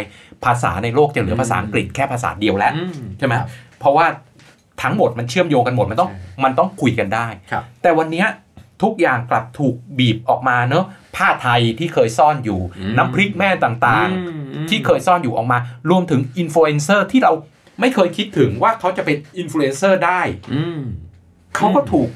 [0.44, 2.84] ภาษาในโลกจะเหลือภาษาอังกฤษแค่ภาษาเดียวแล้วอื
[3.18, 3.46] ใช่ไหมครับ
[3.80, 4.06] เพราะว่า
[4.82, 8.26] ทั้งหมดมันเชื่อมโยงกันหมดมันต้องใช่มันต้องคุยกันได้ครับแต่วันเนี้ย
[8.82, 10.84] ทุกอย่างกลับถูกบีบออกมาเนอะ
[11.16, 15.58] ผ้าไทยที่เคยซ่อนอยู่อืมน้ำพริกแม่ต่างอืมๆที่เคยซ่อนอยู่ออกมา
[15.90, 17.32] รวมถึงอินฟลูเอนเซอร์ที่เรา
[17.80, 20.20] ไม่เคยคิดถึงว่าเขาจะเป็นอินฟลูเอนเซอร์ได้
[20.54, 20.80] อืม
[21.56, 22.08] เขาก็ถูก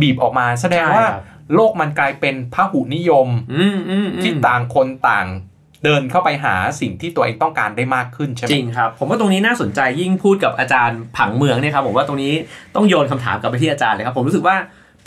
[0.00, 1.24] บีบออกมา แสดงว่าใช่ครับ
[1.54, 5.26] โลกมันกลายเป็นพหุนิยมอืมอืมอืมที่ต่างคนต่าง
[5.84, 12.34] เดินเข้าไปหาสิ่งที่ตัวเองต้องการได้มากขึ้นใช่ไหมจริงครับ ผมว่าตรงนี้น่าสนใจยิ่งพูดกับอาจารย์ผังเมืองเนี่ยครับผมว่าตรงนี้
[12.74, 14.56] ต้องโยนคำถามกลับไปที่อาจารย์เลยครับผมรู้สึกว่า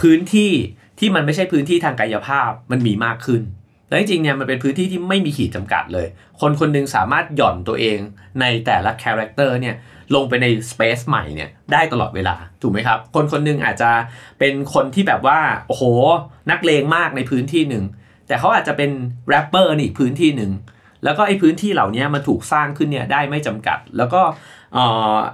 [0.01, 0.51] พื้นที่
[0.99, 3.41] ที่มันไม่ใช่พื้นที่ทางกายภาพมันมีมากขึ้น
[3.89, 6.07] แล้วจริงๆเนี่ยมันเป็นพื้นที่ที่ไม่มีขีดจำกัดเลย
[6.41, 7.97] คนคนหนึงสามารถหย่อนตัวเอง
[8.41, 9.75] ในแต่ละ character เนี่ย
[10.15, 13.91] ลงไปใน space ใหม่เนี่ยได้ตลอดเวลาถูกไหมครับ คนคนหนึงอาจจะ
[14.39, 15.83] เป็นคนที่แบบว่าโอ้โห
[16.51, 17.83] นักเลงมากในพื้นที่หนึ่ง
[18.27, 18.91] แต่เขาอาจจะเป็น
[19.29, 20.51] แรปเปอร์ในอีกพื้นที่หนึ่ง
[21.03, 24.21] แล้วก็ไอ้พื้นที่เหล่านี้มันถูกสร้างขึ้นเนี่ยได้ไม่จำกัด แล้วก็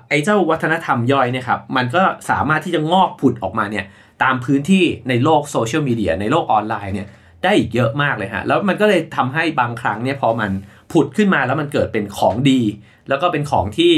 [0.10, 3.86] ไอ้เจ้าวัฒนธรรมย่อยเนี่ยครับมันก็สามารถที่จะงอกผุดออกมาเนี่ย
[4.24, 7.08] ตามพื้นที่ในโลกโซเชียลมีเดียในโลกออนไลน์เนี่ย
[7.44, 10.52] ได้อีกเยอะมากเลยฮะแล้วมันก็เลยทำให้บางครั้งเนี่ยพอมัน
[10.92, 12.62] ผุดขึ้นมาแล้วมันเกิดเป็นของดี
[13.10, 13.94] แล้วก็เป็นของที่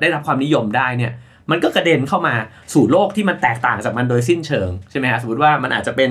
[0.00, 1.12] ได้รับความนิยมได้เนี่ย
[1.50, 2.34] มันก็กระเด็นเข้ามา
[2.74, 6.10] สู่โลกที่มันแตกต่างจากมันโดยสิ้นเชิงใช่ไหมฮะสมมติว่ามันอาจจะเป็น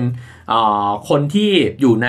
[1.08, 2.08] คนที่อยู่ใน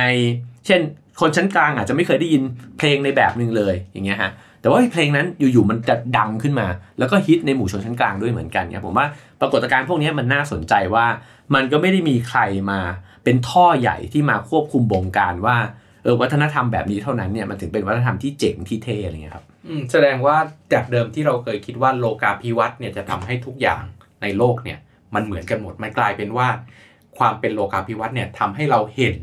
[0.65, 0.81] เช่น
[1.21, 2.43] คนชั้นกลางอาจจะไม่เคยได้ยิน
[2.77, 6.67] เพลงในแบบหนึ่งเลยอย่างเงี้ยฮะแต่ว่าเพลงนั้นอยู่ๆมันจะดังขึ้นมา
[6.99, 9.07] แล้วก็ฮิตในหมู่ชนชั้นกลางด้วยเหมือนกันเนี่ยผมว่า
[9.41, 11.05] ปรากฏการณ์พวกนี้มันน่าสนใจว่า
[11.53, 12.79] มันก็ไม่ได้มีใครมา
[13.23, 15.57] เป็นท่อใหญ่ที่มาควบคุมบงการว่า
[16.05, 20.37] เออวัฒนธรรมแบบนี้เท่านั้นเนี่ยมันถึงเป็นวัฒนธรรมที่เจ๋งที่เท่อะไรเงี้ยครับอืมแสดงว่า
[20.73, 23.83] จากเดิมที่เราเคยคิดว่าโลกาภิวัตน์เนี่ยจะทำให้ทุกอย่าง
[24.21, 24.79] ในโลกเนี่ย
[25.15, 26.47] มันเหมือนกันหมดมันกลายเป็นว่า
[27.17, 29.17] ความเป็นโลกาภิวัตน์เนี่ยทำให้เราเห็น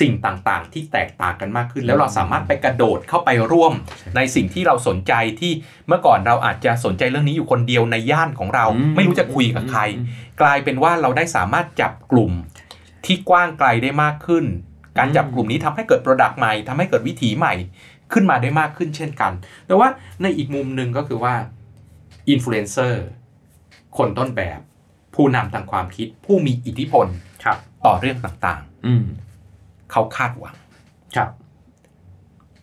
[0.00, 3.72] สิ่งต่างๆ ที่แตกต่างกันมากขึ้น แล้วเราสามารถไปกระโดดเข้าไปร่วม
[4.16, 5.52] ในสิ่งที่เราสนใจที่
[5.86, 9.80] เมื่อก่อนเราอาจจะสนใจเรื่องนี้อยู่คนเดียวในย่านของเราอืมไม่รู้จะคุยกับใคร
[10.40, 12.32] กลายเป็นว่าเราได้สามารถจับกลุ่ม
[13.06, 14.44] ที่กว้างไกลได้มากขึ้น
[14.98, 17.54] การจับกลุ่มนี้ทำให้เกิด product ใหม่ทำให้เกิดวิถีใหม่
[18.12, 19.32] ขึ้นมาได้มากขึ้นเช่นกัน
[19.66, 19.88] แต่ว่า
[20.22, 21.34] ในอีกมุมหนึ่งก็คือว่า
[22.28, 23.04] อินฟลูเอนเซอร์
[23.98, 24.60] คนต้นแบบ
[25.14, 27.06] ผู้นำทางความคิด ผู้มีอิทธิพล
[27.44, 30.56] ครับต่อเรื่องต่างอืมๆเขาคาดหวัง
[31.16, 31.30] ครับ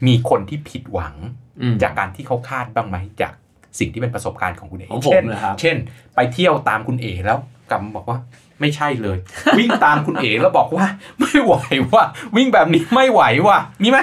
[0.07, 1.15] มีคนที่ผิดหวัง
[1.61, 3.33] อืมจากการที่เขาคาดบ้างไหมจาก
[3.79, 5.77] สิ่งที่เป็นประสบการณ์ของคุณเอ๋ของผมเช่นเหรอครับเช่น
[6.15, 7.37] ไปเที่ยวตามคุณเอ๋แล้ว
[7.69, 8.17] กลับมาบอกว่า
[8.61, 9.17] ไม่ใช่เลย
[9.57, 10.85] วิ่งตามคุณเอ๋แล้วบอกว่า
[11.19, 11.55] ไม่ไหว
[11.91, 13.97] ว่ะวิ่งแบบนี้ไม่ไหวว่ะมีไหม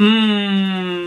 [0.00, 0.08] อื
[0.96, 1.00] ม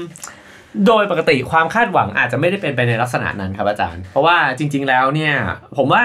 [0.87, 5.33] โดยปกติความคาดหวังอาจจะไม่ได้เป็นไปในลักษณะนั้นครับอาจารย์ เพราะว่าจริง ๆ แล้วเนี่ย
[5.77, 6.03] ผมว่า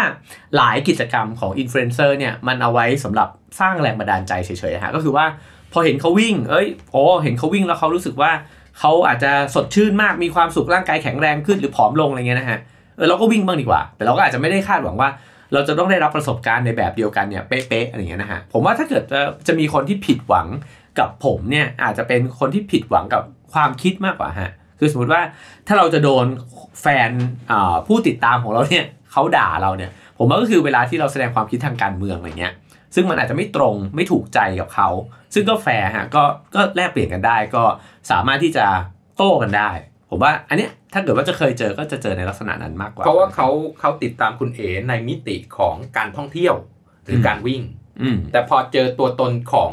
[0.56, 3.28] หลายกิจกรรมของอินฟลูเอนเซอร์เนี่ยมันเอาไว้สำหรับ
[3.60, 5.26] สร้างแรงบันดาลใจเฉยๆฮะก็คือว่า
[5.72, 8.30] พอเห็นเขาวิ่ง เอ้ยโอ้เห็นเขาวิ่งแล้วเขารู้สึกว่า
[8.78, 12.58] เขาอาจจะสดชื่นมากมีความสุขร่างกายแข็งแรงขึ้นหรือผอมลงอะไรเงี้ยนะฮะ
[12.96, 15.08] เออเราก็วิ่งบ้างดีกว่า แต่เราก็อาจจะไม่ได้คาดหวังว่า
[15.52, 20.48] เราจะต้องได้รับประสบการณ์ในแบบเดียวกันเนี่ยเป๊ะๆอะไรเงี้ยนะฮะผมว่าถ้าเกิดจะจะมีคนที่ผิดหวัง
[20.98, 25.22] กับผมเนี่ยอาจจะเป็นคนที่ผิดหวังกับความคิดมากกว่าฮะคือสมมติว่า
[25.66, 26.26] ถ้าเราจะโดน
[26.82, 27.10] แฟน
[27.86, 32.52] ผู้ติดตามของเราเนี่ยเขาด่าเราเนี่ย ผมว่าก็คือเวลาที่เราแสดงความคิดทางการเมืองอะไรเงี้ย
[32.94, 34.88] ซึ่งมันอาจจะไม่ตรงไม่ถูกใจกับเขา
[35.34, 36.22] ซึ่งก็แฟร์ฮะก็
[36.54, 37.62] ก็แลกเปลี่ยนกันได้ก็
[38.10, 38.66] สามารถที่จะ
[39.16, 39.70] โต้กันได้
[40.10, 43.48] ผมว่าอันเนี้ย ถ้าเกิดว่าจะเคยเจอก็จะเจอในลักษณะนั้นมากกว่า เพราะว่าเขา
[43.80, 46.54] เขาติดตามคุณเอ๋ในมิติของการท่องเที่ยว
[47.04, 47.62] หรือการวิ่ง
[48.02, 49.70] อืมแต่พอเจอตัวตนของ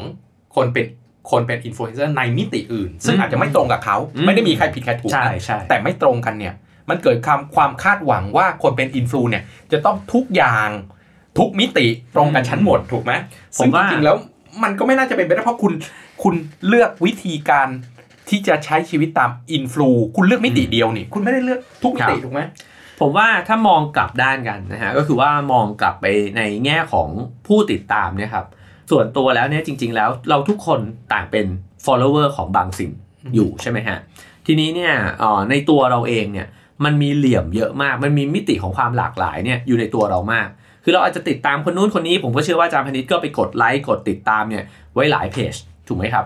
[0.56, 0.86] คนเป็น
[1.30, 6.54] คนเป็นอินฟลูเอนเซอร์ในมิติอื่น ซึ่งอืมอาจจะไม่ตรงกับเขาอืมไม่ได้มีใครผิดใครถูกใช่นะใช่แต่ไม่ตรงกันเนี่ย
[6.90, 10.68] มันเกิดความความคาดหวังว่าคนเป็น influ เนี่ยจะต้องทุกอย่าง
[11.38, 13.12] ทุกมิติตรงกับฉันหมดถูกไหม
[13.58, 14.16] ผมซึ่งจริงๆแล้ว
[14.62, 15.72] มันก็ไม่น่าจะเป็นไปได้เพราะคุณ
[16.22, 16.34] คุณ
[16.68, 17.68] เลือกวิธีการ
[18.32, 22.40] ที่จะใช้ชีวิตตาม influ คุณเลือกมิติเดียวนี่ คุณไม่ได้เลือกทุกมิติถูกไหม
[23.00, 27.08] ผมว่าถ้ามองกลับด้านกันนะฮะก็คือว่ามองกลับไปในแง่ของ
[27.46, 28.46] ผู้ติดตามเนี่ยครับ
[28.90, 30.80] ส่วนตัวแล้วเนี่ยจริง ๆ แล้วเราทุกคน
[31.12, 31.46] ต่างเป็น
[31.86, 32.92] follower ของบางสิ่ง
[33.34, 33.98] อยู่ใช่ไหมฮะ
[34.46, 36.46] ทีนี้เนี่ยเอ่อในตัวเราเองเนี่ย
[36.84, 40.48] มันมีเหลี่ยมเยอะมาก มันมีมิติของความหลากหลายเนี่ยอยู่ในตัวเรามาก
[40.84, 44.64] คือเราอาจจะติดตามคนนู้นคนนี้ ผมก็เชื่อว่าอาจารย์พนิษก็ไปกดไลค์กดติดตามเนี่ย
[44.94, 45.54] ไว้หลายเพจ
[45.88, 46.24] ถูกไหมครับ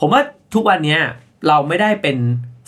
[0.00, 0.22] ผมว่า
[0.54, 1.00] ทุกวันเนี้ย
[1.48, 2.16] เราไม่ได้เป็น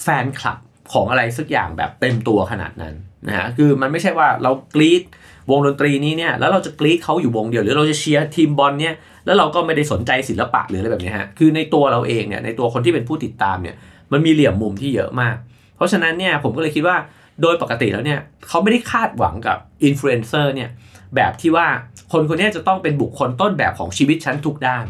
[0.02, 0.58] แฟนคลับ
[0.92, 2.94] ของอะไรสักอย่างแบบเต็มตัวขนาดนั้น
[3.28, 5.02] นะฮะคือมันไม่ใช่ว่าเรากรีด
[5.50, 8.94] วงดนตรีนี้เนี่ยแล้วเราจะกรีดเขาอยู่วงเดียวหรือเราจะเชียร์ทีมบอลเนี่ย
[9.26, 13.76] แล้วเราก็ไม่ได้สนใจศิลปะหรืออะไรแบบนี้ฮะคือในตัวเราเองเนี่ยในตัวคนที่เป็นผู้ติดตามเนี่ย
[14.12, 15.36] มันมีเหลี่ยมมุมที่เยอะมาก
[15.76, 16.96] เพราะฉะนั้นเนี่ยผมก็เลยคิดว่า
[17.42, 20.70] โดยปกติแล้วเนี่ยเขาไม่ได้คาดหวังกับอินฟลูเอนเซอร์เนี่ย
[21.14, 21.66] แบบที่ว่า
[22.12, 24.84] คนคนนี้จะต้องเป็นบุคคลต้นแบบของชีวิตฉันทุกด้าน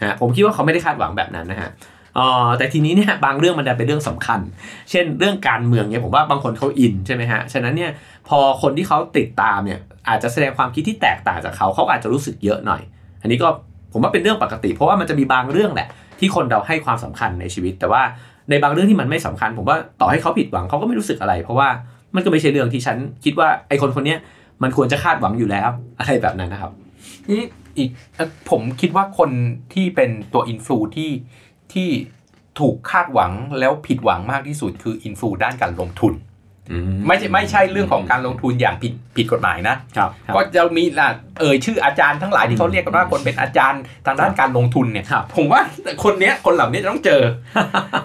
[0.00, 4.40] นะฮะผมคิดว่าเขาไม่ได้คาดหวังแบบนั้นนะฮะเออแต่ทีนี้เนี่ยบางเรื่องมันดันเป็นเรื่องสำคัญ
[4.90, 7.90] เช่นเรื่องการเมืองเนี่ยผมว่าบางคนเขาอินใช่ไหมฮะ ฉะนั้นเนี่ย
[8.28, 12.82] พอคนที่เขาติดตามเนี่ยอาจจะแสดงความคิดที่แตกต่างจากเขาเขาอาจจะรู้สึกเยอะหน่อย
[13.22, 13.48] อันนี้ก็
[13.92, 18.02] ผมว่าเป็นเรื่องปกติ เพราะว่ามันจะมีบางเรื่องแหละ ที่คนเราให้ความสำคัญในชีวิต แต่ว่า
[18.50, 21.68] ในบางเรื่องที่มันไม่สำคัญ ผมว่าต่อให้เขาผิดหวังเขาก็ไม่รู้สึกอะไร เพราะว่า
[22.14, 24.16] มันก็ไม่ใช่เรื่องที่ฉันคิดว่าไอ้คนคนนี้
[24.62, 26.72] มันควรจะคาดหวังอยู่แล้วอะไรแบบนั้นนะครับ
[27.30, 27.42] นี่
[27.76, 27.88] อีก
[28.50, 29.30] ผมคิดว่าคน
[29.72, 31.10] ที่เป็นตัวอินฟลูที่
[31.74, 31.90] ที่
[32.58, 36.14] ถูกคาดหวังแล้วผิดหวังมากที่สุดคือ influ ด้านการลงทุน
[37.06, 41.08] ไม่ใช่ไม่ใช่เรื่องของการลงทุนอย่างผิดผิดกฎหมายนะครับครับก็จะมีล่ะ
[41.40, 45.60] เอ่ยชื่ออาจารย์ทั้งหลายที่เขาเรียกกันว่าคนเป็นอาจารย์ทางด้านการลงทุนเนี่ยครับผมว่า
[46.04, 47.22] คนเนี้ยคนเหล่านี้จะต้องเจอ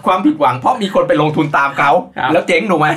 [0.06, 2.88] ความผิดหวังเพราะมีคนไปลงทุนตามเขาครับแล้วเจ๊งถูกไหม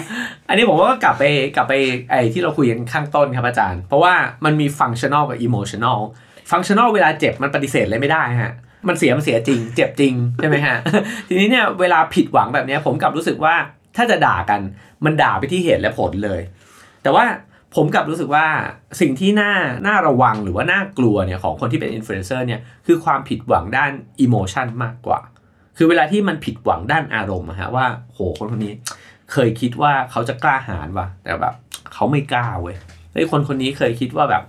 [0.48, 1.24] อันนี้ผมว่าก็กลับไป
[1.56, 1.74] กลับไป
[2.10, 5.98] ไอ้ที่เราคุยกันข้างต้นครับอาจารย์ เพราะว่ามันมี functional กับ emotional
[6.50, 8.54] functional เวลาเจ็บมันปฏิเสธเลยไม่ได้ฮะ
[8.88, 10.76] มันเสียมันเสียจริง เจ็บจริงใช่ไหมฮะ
[11.28, 13.54] ทีนี้เนี่ยเวลาผิดหวังแบบนี้ผมกลับรู้สึกว่า
[13.96, 14.60] ถ้าจะด่ากัน
[15.04, 16.40] มันด่าไปที่เหตุและผลเลย
[17.02, 17.24] แต่ว่า
[17.74, 18.46] ผมกลับรู้สึกว่า
[19.00, 19.52] สิ่งที่น่า
[19.86, 25.20] น่าระวังหรือว่าน่ากลัวเนี่ยของคนที่เป็นอินฟลูเอนเซอร์เนี่ยคือความผิดหวังด้าน emotion มากกว่า
[25.76, 28.74] คือเวลาที่มันผิดหวังด้านอารมณ์อะฮะว่าโหคนคนนี้
[29.32, 31.54] เคยคิดว่าเขาจะกล้าหาญว่ะแต่แบบ
[31.94, 32.76] เขาไม่กล้าเว้ย
[33.12, 34.42] เฮ้ยคนคนนี้เคยคิดว่าแบบ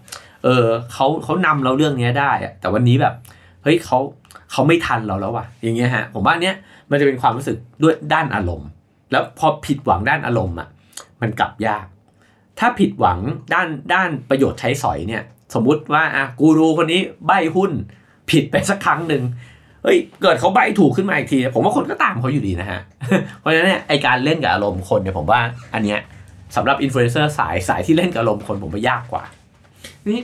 [0.44, 3.14] เออเขาเขานำเราเรื่องเนี้ยได้อะแต่วันนี้แบบ
[3.64, 4.00] เฮ้ยเขา
[4.52, 6.56] เขาไม่ทันเราแล้วว่ะอย่างเงี้ยฮะผมว่าเนี้ย
[6.92, 8.70] มันจะเป็นความรู้สึกด้วยด้านอารมณ์
[9.12, 10.68] แล้วพอผิดหวังด้านอารมณ์อะ
[11.22, 11.86] มันกลับยาก
[12.60, 13.20] ถ้าผิดหวัง
[13.54, 17.72] ด้านด้านประโยชน์ใช้สอยเนี่ย สมมุติว่าอะกูรูคนนี้ใบหุ้น
[18.32, 19.24] ผิดไปสักครั้งหนึ่ง
[19.84, 22.80] เฮ้ยเกิดเขาใบถูกขึ้นมาอีกที ผมว่าคนก็ตามเขาอยู่ดีนะฮะ
[23.40, 25.40] เพราะฉะนั้นเนี่ยไอ้การเล่นกับอารมณ์คนเนี่ยผมว่า
[25.74, 26.00] อันเนี้ย
[26.56, 29.24] สำหรับอินฟลูเอนเซอร์สายสายที่เล่นกับอารมณ์คนผมว่ายากกว่า
[30.08, 30.20] นี่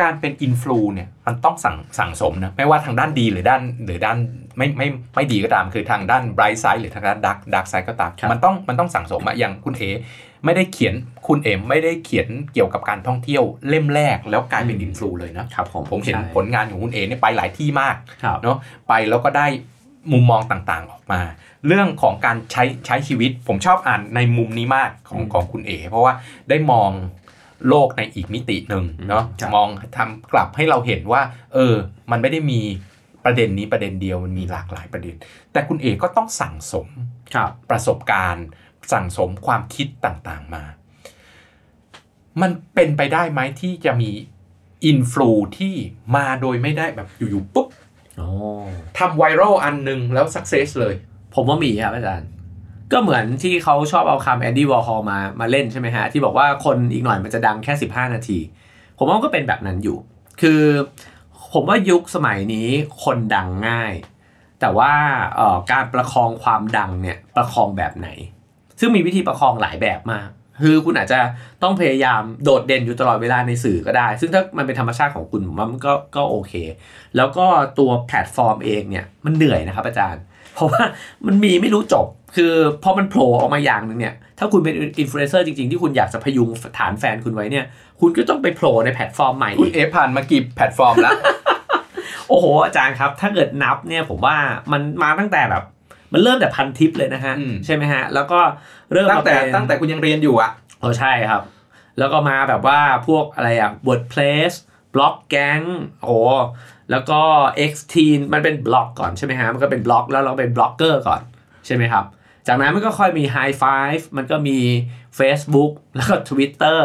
[0.00, 4.18] การเป็น influ เนี่ยมันต้องสั่งสั่งสมนะไม่ว่าทางด้านดีหรือด้านหรือด้าน
[4.58, 9.84] ไม่ไม่ไม่ดีก็ตามคือทางด้าน bright side หรือทางด้าน dark dark side ก็ตามครับมันต้องมันต้องสั่งสมอะอย่างคุณเอ
[10.44, 10.94] ไม่ได้เขียน
[11.26, 18.56] คุณเอไม่ได้เขียนเกี่ยวกับการท่องเที่ยวเล่มแรกแล้วกลายเป็น influ เลยนะครับผมผมเห็นใช่ผลงานของคุณเอเนี่ยไปหลายที่มากครับเนาะ
[18.88, 19.46] ไปแล้วก็ได้
[20.12, 21.20] มุมมองต่างๆออกมา
[21.66, 26.12] เรื่องของการใช้ใช้ชีวิต ผมชอบอ่านในมุมนี้มากของอืมของคุณเอเพราะว่า
[26.48, 26.90] ได้มอง
[27.68, 31.22] โลกในอีกมิติหนึ่งเนาะครับมองทำกลับให้เราเห็นว่า
[31.54, 31.74] เออ
[32.10, 32.60] มันไม่ได้มี
[33.24, 35.14] ประเด็นนี้ประเด็นเดียวมันมีหลากหลายประเด็น
[35.52, 36.88] แต่คุณเอก็ต้องสั่งสม
[37.34, 38.46] ครับประสบการณ์
[38.92, 40.64] สั่งสมความคิดต่างๆมา
[42.42, 44.10] มันเป็นไปได้ไหมที่จะมี
[44.86, 45.74] influ ที่
[46.16, 47.68] มาโดยไม่ได้แบบอยู่ๆปุ๊บ
[48.18, 48.28] โอ้
[48.98, 50.94] ทำ viral อันหนึ่งแล้ว success เลย
[51.34, 52.28] ผมว่ามีครับอาจารย์
[52.92, 58.38] ก็เหมือนที่เขาชอบเอาคำ Andy Warhol มามาเล่นใช่ไหมฮะ ที่บอกว่าคนอีกหน่อยมันจะดังแค่ 15 นาที
[58.98, 59.98] ผมว่าก็เป็นแบบนั้นอยู่
[60.40, 60.62] คือ
[61.54, 62.68] ผมว่ายุคสมัยนี้
[63.04, 63.92] คนดังง่าย
[64.60, 64.92] แต่ว่า
[65.72, 68.08] การประคองความดังเนี่ยประคองแบบไหน
[68.80, 70.28] ซึ่งมีวิธีประคองหลายแบบมาก
[70.62, 71.20] คือคุณอาจจะ
[71.62, 76.52] ต้องพยายามโดดเด่นอยู่ตลอดเวลาในสื่อก็ได้ ซึ่งถ้ามันเป็นธรรมชาติของคุณผมว่ามันก็ก็โอเค
[77.16, 77.46] แล้วก็
[77.78, 80.22] ตัวแพลตฟอร์มเองเนี่ยมันเหนื่อยนะครับอาจารย์
[80.56, 80.84] เพราะว่า
[81.26, 87.64] มันมีไม่รู้จบ คือพอมันโผล่ออกมาอย่างหนึ่งเนี่ย ถ้าคุณเป็นอินฟลูเอนเซอร์จริงๆ ที่คุณอยากจะพยุงฐานแฟนคุณไว้เนี่ย
[88.00, 91.14] คุณก็ต้องไปโผล่ในแพลตฟอร์มใหม่อีก คุณเอผ่านมากี่แพลตฟอร์มแล้ว
[92.28, 94.36] โอ้โห อาจารย์ครับ ถ้าเกิดนับเนี่ยผมว่า
[94.72, 95.64] มันมาตั้งแต่แบบ
[96.12, 98.40] มันเริ่มแต่พันทิปเลยนะฮะอืมใช่ไหมฮะ แล้วก็
[98.92, 101.42] เริ่มตั้งแต่มาเป็นตั้งแต่คุณยังเรียนอยู่อะโอ้ใช่ครับ
[101.98, 104.52] แล้วก็มาแบบว่าพวกอะไรอะ WordPress
[104.96, 105.62] บล็อกแก๊ง
[106.04, 106.16] โอ้
[106.90, 107.20] แล้วก็
[107.70, 111.22] X Teen มันเป็นบล็อกก่อนใช่ไหมฮะมันก็เป็นบล็อกแล้วเราเป็นบล็อกเกอร์ก่อน
[111.66, 112.04] ใช่ไหมครับ
[112.48, 114.58] จากนั้นมันก็ค่อยมี High Five มันก็มี
[115.18, 116.80] Facebook แล้วก็ Twitter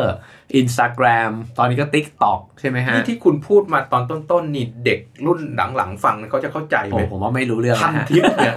[0.59, 5.39] Instagram ตอนนี้ก็ TikTok ใช่ไหมฮะนี่ที่คุณพูดมาตอนต้นๆนี่เด็กรุ่น
[5.75, 8.55] หลังๆฟังเขาจะเข้าใจไหโอ้มผมว่าไม่รู้เรื่องพันแล้วฮะทิปเนี่ย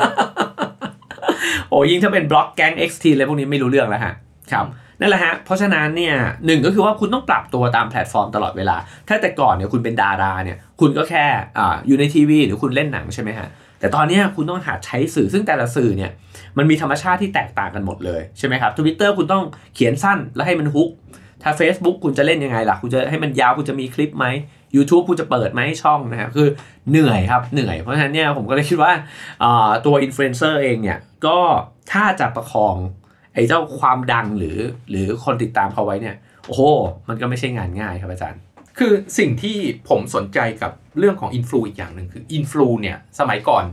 [1.71, 4.15] โอ้ยิ่งถ้าเป็นบล็อกแก๊ง XT อะไรพวกนี้ไม่รู้เรื่องแล้วฮะ
[4.53, 4.67] ครับ
[5.01, 8.77] นั่นแหละฮะ เพราะฉะนั้นเนี่ยหนึ่งก็คือว่าคุณต้องปรับตัวตามแพลตฟอร์มตลอดเวลา
[9.09, 11.25] ถ้าแต่ก่อนเนี่ยคุณเป็นดาราเนี่ย คุณก็แค่
[11.59, 13.49] อ่าอยู่ในทีวีหรือคุณเล่นหนังใช่ไหมฮะ
[13.81, 16.11] แต่ตอนนี้คุณต้องหัดใช้สื่อ ซึ่งแต่ละสื่อเนี่ย
[16.59, 20.91] มันมีธรรมชาติที่แตกต่างกันหมดเลยใช่ไหมครับทวิตเตอร์คุณต้องเขียนสั้นแล้วให้มันฮุก
[21.43, 24.27] ถ้า Facebook คุณจะเล่นยังไงล่ะ คุณจะให้มันยาว คุณจะมีคลิปไหม
[24.77, 26.49] YouTube คุณจะเปิดไหมช่องนะครคือ
[26.91, 28.93] เหนื่อยครับ เหนื่อย เพราะฉะนั้นเนี่ยผมก็เลยคิดว่า
[29.87, 31.39] ตัวอินฟลูเอนเซอร์เองเนี่ย ก็
[31.93, 32.77] ถ้าจะประคอง
[33.35, 34.59] ไอ้เจ้าความดังหรือ
[34.91, 36.17] หรือคนติดตามเขาไว้เนี่ย
[36.47, 36.63] โอ้โห
[37.09, 38.41] มันก็ไม่ใช่งานง่ายครับอาจารย์
[38.79, 39.57] คือสิ่งที่
[39.89, 43.65] ผมสนใจกับเรื่องของอินฟลูอีกอย่างหนึ่งคืออินฟลูเนี่ยสมัยก่อน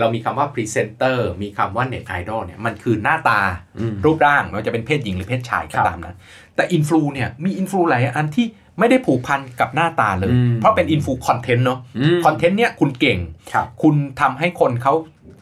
[0.00, 3.40] เรามีคำว่าพรีเซนเตอร์มีคำว่าเน็ตไอดอลเนี่ยมันคือหน้าตา
[3.78, 6.14] อืมรูปร่างไม่ว่าจะเป็นเพศหญิงหรือเพศชายก็ครับตามนะ
[6.56, 8.46] แต่อินฟลูเนี่ยมีอินฟลูหลายอันที่
[8.78, 13.18] ไม่ได้ผูกพันกับหน้าตาเลยอืมเพราะเป็นอินฟลูคอนเทนต์เนาะอืมคอนเทนต์เนี่ยคุณเก่ง
[13.52, 14.94] ครับคุณทำให้คนเขา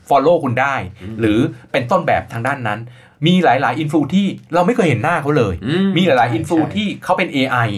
[0.08, 1.38] follow คุณได้อืมหรือ
[1.72, 2.80] เป็นต้นแบบทางด้านนั้น
[3.26, 7.68] มีหลาย ๆ อินฟลูที่เราไม่เคยเห็นหน้าเขาเลยอืมีหลายๆใช่อินฟลูใช่ที่เขาเป็น AI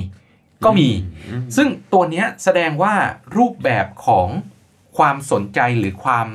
[0.65, 0.89] ก็มี
[1.31, 2.95] อืมซึ่งตัวเนี้ยแสดงว่า
[3.37, 4.29] รูปแบบของ
[4.99, 6.27] ความสนใจหรือความ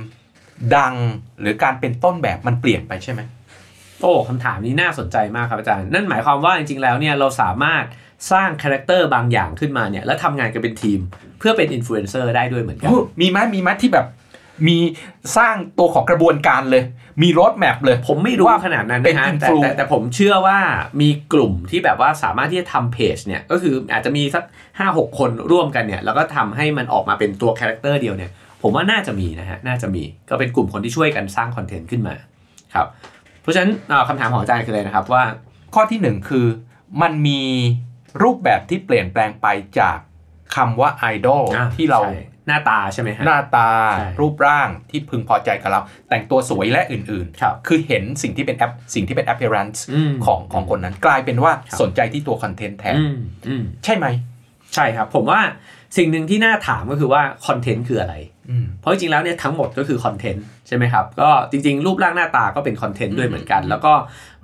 [0.76, 0.96] ดัง
[1.40, 3.22] หรือการเป็นต้นแบบมันเปลี่ยนไปใช่ไหม
[4.02, 7.84] โอ้คำถามนี้น่าสนใจมากครับอาจารย์ นั่นหมายความว่าจริง ๆ แล้วเนี่ยเราสามารถ
[8.32, 11.00] สร้างคาแรคเตอร์บางอย่างขึ้นมาเนี่ยแล้วทำงานกันเป็นทีม
[11.40, 14.06] เพื่อเป็นอินฟลูเอนเซอร์ได้ด้วยเหมือนกันโอ้มีไหมมีไหมที่แบบ
[14.68, 14.78] มี
[15.38, 16.84] สร้างตัวของกระบวนการเลย
[17.24, 20.60] มี roadmap เลย ผมไม่รู้ว่าขนาดนั้นเป็นนะฮะแต่ influ แต่แต่ผมเชื่อว่า
[21.02, 24.44] มีกลุ่มที่แบบว่าสามารถที่จะทำเพจเนี่ยก็คืออาจจะมีสัก
[24.78, 32.16] ห้าหกคนร่วมกันเนี่ยแล้วก็ทำให้มันออกมาเป็นตัวคาแรคเตอร์เดียวเนี่ยผมว่าน่าจะมีนะฮะน่าจะมีก็เป็นกลุ่มคนที่ช่วยกันสร้างคอนเทนต์ขึ้นมา
[32.74, 32.88] ครับ
[33.42, 35.24] เพราะฉะนั้นอ่าคำถามของอาจารย์คืออะไรนะครับว่า
[35.76, 36.46] ข้อที่หนึ่งคือ
[37.02, 37.42] มันมี
[38.24, 39.48] รูปแบบที่เปลี่ยนแปลงไป
[39.80, 39.98] จาก
[40.56, 54.06] คำว่าไอดอลอะที่เราใช่ หน้าตาใช่ไหมฮะหน้าตาใช่รูปร่างที่พึงพอใจกับเรา แต่งตัวสวยและอื่นครับๆคือเห็นสิ่งที่เป็นแอปสิ่งที่เป็น appearance อืมของของคนนั้น กลายเป็นว่าครับสนใจที่ตัวคอนเทนต์แทนอืมอืมใช่ไหม
[54.76, 55.42] ใช่ครับ ผมว่า
[55.98, 58.16] สิ่งหนึ่งที่น่าถามก็คือว่าคอนเทนต์คืออะไร
[58.50, 63.94] อืมเพราะจริงๆแล้วเนี่ยทั้งหมดก็คือคอนเทนต์ใช่ไหมครับ ก็จริงๆ รูปร่างหน้าตาก็เป็นคอนเทนต์ด้วยเหมือนกัน แล้วก็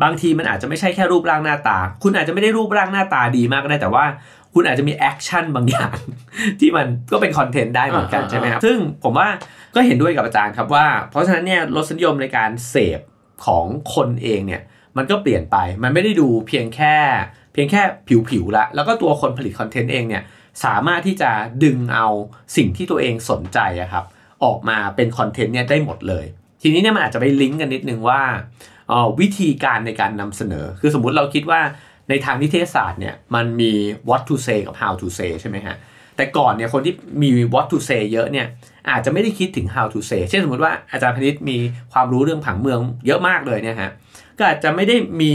[0.04, 4.06] บางทีมันอาจจะไม่ใช่แค่รูปร่างหน้าตา คุณอาจจะไม่ได้รูปร่างหน้าตาดีมากก็ได้แต่ว่า
[4.58, 5.98] คุณอาจจะมี action บางอย่าง
[6.60, 9.28] ที่มันก็เป็นคอนเทนต์ได้เหมือนกันอ่าใช่ไหมครับ ซึ่งผมว่า
[9.76, 13.00] ก็เห็นด้วยกับอาจารย์ครับว่า เพราะฉะนั้นเนี่ยรสนิยมในการเสพ
[13.46, 13.66] ของ
[13.96, 14.62] คนเองเนี่ย
[14.98, 16.96] มันก็เปลี่ยนไป มันไม่ได้ดูเพียงแค่
[17.54, 17.82] เพียงแค่
[18.30, 20.24] ผิวๆละ แล้วก็ตัวคนผลิตคอนเทนต์เองเนี่ย
[20.66, 21.32] สามารถที่จะ
[21.64, 22.08] ดึงเอา
[22.56, 24.06] สิ่งที่ตัวเองสนใจอะครับ
[24.44, 26.26] ออกมาเป็นคอนเทนต์เนี่ยได้หมดเลย
[26.62, 28.22] ทีนี้เนี่ยมันอาจจะไปลิงก์กันนิดนึงว่า
[28.90, 31.62] เอ่อวิธีการในการนำเสนอ คือสมมุติเราคิดว่า
[32.10, 33.74] ในทางนิเทศศาสตร์เนี่ยมันมี
[34.10, 35.76] what to say กับ how to say ใช่ไหมฮะ
[36.16, 38.48] แต่ก่อนเนี่ยคนที่มี what to say เยอะเนี่ย
[38.90, 41.58] อาจจะไม่ได้คิดถึง how to say เช่นสมมติว่าอาจารย์พนิษมี
[41.94, 43.92] ความรู้เรื่องผังเมืองเยอะมากเลยเนี่ยฮะ
[44.38, 45.34] ก็อาจจะไม่ได้มี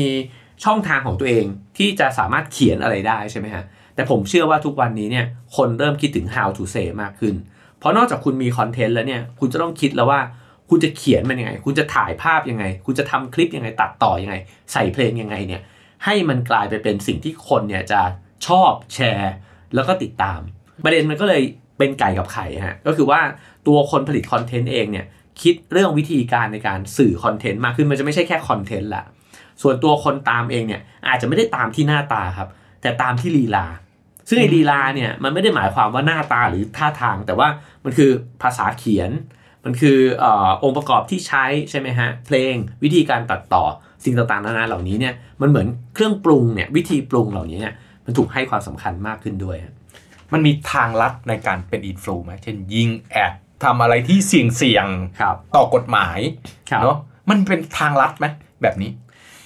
[0.65, 1.45] ช่องทางของตัวเอง
[1.79, 7.35] ที่จะสามารถเขียนอะไรได้ใช่ไหมฮะแต่ผมเชื่อว่าทุกวันนี้เนี่ยคนเริ่มคิดถึง how to say มากขึ้น
[7.79, 10.21] เพราะนอกจากคุณมีคอนเทนต์แล้วเนี่ยคุณจะต้องคิดแล้วว่า
[10.71, 14.35] คุณจะเขียนมันยังไง คุณจะถ่ายภาพยังไง คุณจะทำคลิปยังไง ตัดต่อยังไง
[14.73, 15.63] ใส่เพลงยังไงเนี่ย
[16.05, 18.01] ให้มันกลายไปเป็นสิ่งที่คนเนี่ยจะ
[18.47, 19.33] ชอบแชร์
[19.75, 20.41] แล้วก็ติดตาม
[20.85, 21.43] ประเด็นมันก็เลย
[21.79, 23.21] เป็นไก่กับไข่ฮะก็คือว่า
[23.67, 25.07] ตัวคนผลิตคอนเทนต์เองเนี่ย
[25.43, 29.05] คิดเรื่องวิธีการในการสื่อคอนเทนต์มากขึ้นมันจะไม่ใช่แค่คอนเทนต์ละ
[29.63, 32.49] ส่วนตัวคนตามเองเนี่ยอาจจะไม่ได้ตามที่หน้าตาครับ
[32.83, 33.67] แต่ตามที่ลีลา
[34.29, 37.49] ซึ่งไอ้ลีลาเนี่ยมันไม่ได้หมายความว่าหน้าตาหรือท่าทาง แต่ว่า
[37.85, 38.11] มันคือ
[38.43, 39.11] ภาษาเขียน
[39.65, 43.65] มันคือออองค์ประกอบที่ใช้ใช่ไหมฮะเพลงวิธีการตัดต่อ
[44.05, 49.57] สิ่งต่างๆนานาเหล่านี้เนี่ยมันเหมือนเครื่องปรุงเนี่ยวิธีปรุงเหล่านี้เนี่ยมันถูกให้ความสำคัญมากขึ้นด้วย
[50.33, 53.33] มันมีทางลัดในการเป็นอินฟลูไหมเช่นยิงแอด
[53.65, 56.19] ทำอะไรที่เสี่ยงเสี่ยงๆครับต่อกฎหมาย
[56.71, 56.97] ครับเนาะ
[57.31, 58.27] มันเป็นทางลัดไหม
[58.63, 58.91] แบบนี้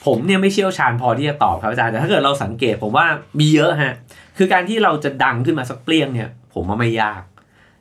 [0.07, 3.07] ผมเนี่ยไม่เชี่ยวชาญพอที่จะตอบครับอาจารย์แต่ถ้าเกิดเราสังเกตผมว่า
[3.41, 3.95] มีเยอะฮะ
[4.39, 7.23] คือการที่เราจะดังขึ้นมาสักเปรี้ยงเนี่ย ผมว่าไม่ยาก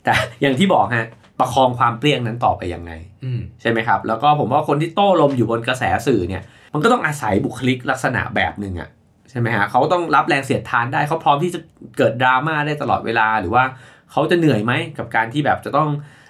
[0.03, 1.07] แต่อย่างที่บอกฮะ
[1.39, 2.91] ประคองความเปรี้ยงนั้นต่อไปยังไง
[3.23, 6.43] อืมใช่ไหมครับ แล้วก็ผมว่าคนที่โต้ลมอยู่บนกระแสสื่อเนี่ย
[6.75, 8.89] มันก็ต้องอาศัยบุคลิกลักษณะแบบหนึ่งอะ
[9.29, 11.59] ใช่ไหมฮะเขาต้องรับแรงเสียดทานได้เขาพร้อมที่จะ
[11.97, 13.63] เกิดดราม่าได้ตลอดเวลาหรือว่า
[14.11, 15.89] เขาจะเหนื่อยไหมกับการที่แบบจะต้อง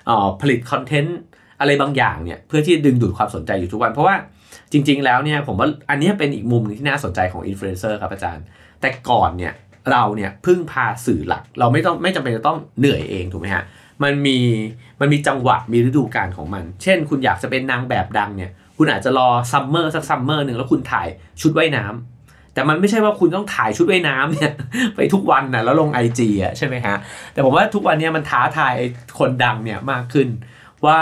[0.09, 1.17] ออผลิตคอนเทนต์
[1.59, 4.15] อะไรบางอย่างเนี่ยเพื่อที่จะดึงดูดความสนใจอยู่ทุกวัน เพราะว่า
[4.71, 8.43] จริง ๆ แล้วเนี่ยผมว่าอันนี้เป็นอีกมุมหนึงที่น่าสนใจของอินฟลูเอนเซอร์ครับอาจารย์
[8.81, 9.53] แต่ก่อนเนี่ย
[9.91, 13.63] เราเนี่ยพึ่งพาสื่อหลัก เราไม่ต้องไม่จำเป็นจะต้องเหนื่อยเองถูกไหมฮะ
[14.03, 14.37] มันมี
[14.99, 21.07] มันมีจังหวะมีฤดูกาลของมัน เช่น คุณอยากจะเป็นนางแบบดังเนี่ย คุณอาจจะรอ summer สัก summer หนึ่งแล้วคุณถ่าย
[21.41, 24.51] ชุดว่ายน้ำแต่มันไม่ใช่ว่าคุณต้องถ่ายชุดว่ายน้ำเนี่ย
[24.95, 26.95] ไปทุกวันนะแล้วลง IG อะใช่ไหมฮะ
[27.33, 28.75] แต่ผมว่าทุกวันนี้มันท้าทาย
[29.19, 30.27] คนดังเนี่ยมากขึ้น
[30.85, 30.99] ว่า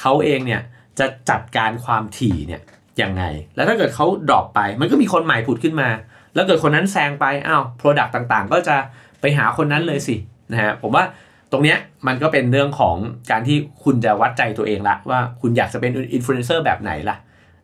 [0.00, 0.62] เขาเองเนี่ย
[0.98, 2.62] จะจัดการความถี่เนี่ย
[3.02, 3.22] ยังไง
[3.56, 5.88] แล้วถ้าเกิดเขา drop ไป มันก็มีคนใหม่ผุดขึ้นมา
[6.34, 8.76] แล้วเกิดคนนั้นแซงไปอ้าว product ต่างๆ ก็จะ
[9.20, 10.16] ไปหาคนนั้นเลยสิ
[10.52, 11.04] นะฮะผมว่า
[11.52, 12.96] ตรงเนี้ยมันก็เป็นเรื่องของ
[13.30, 17.16] การที่คุณจะวัดใจตัวเองละว่าคุณอยากจะเป็นอินฟลูเอนเซอร์แบบไหนล่ะ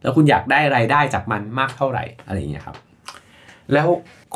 [0.02, 2.76] แล้วคุณอยากได้รายได้จากมันมากเท่าไหร่อะไรอย่างเงี้ยครับ
[3.72, 3.88] แล้ว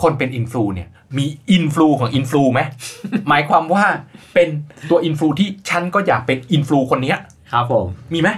[0.02, 0.88] คนเป็นอินฟลูเนี่ย
[1.18, 2.60] มีอินฟลูของอินฟลูไหม
[3.28, 3.84] หมายความว่า
[4.34, 4.48] เป็น
[4.90, 7.18] ตัวอินฟลูที่ฉันก็อยากเป็นอินฟลูคนเนี้ย
[7.52, 8.28] ครับผมมีไหม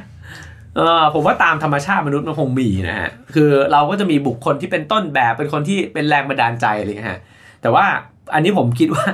[0.77, 7.21] เออผมว่าตามธรรมชาติมนุษย์มันคงมีนะฮะคือเราก็จะมีบุคคลที่เป็นต้นแบบเป็นคนที่เป็นแรงบันดาลใจอะไรอย่างเงี้ยฮะ
[7.63, 7.87] แต่ว่า
[8.35, 9.05] อันนี้ผมคิดว่า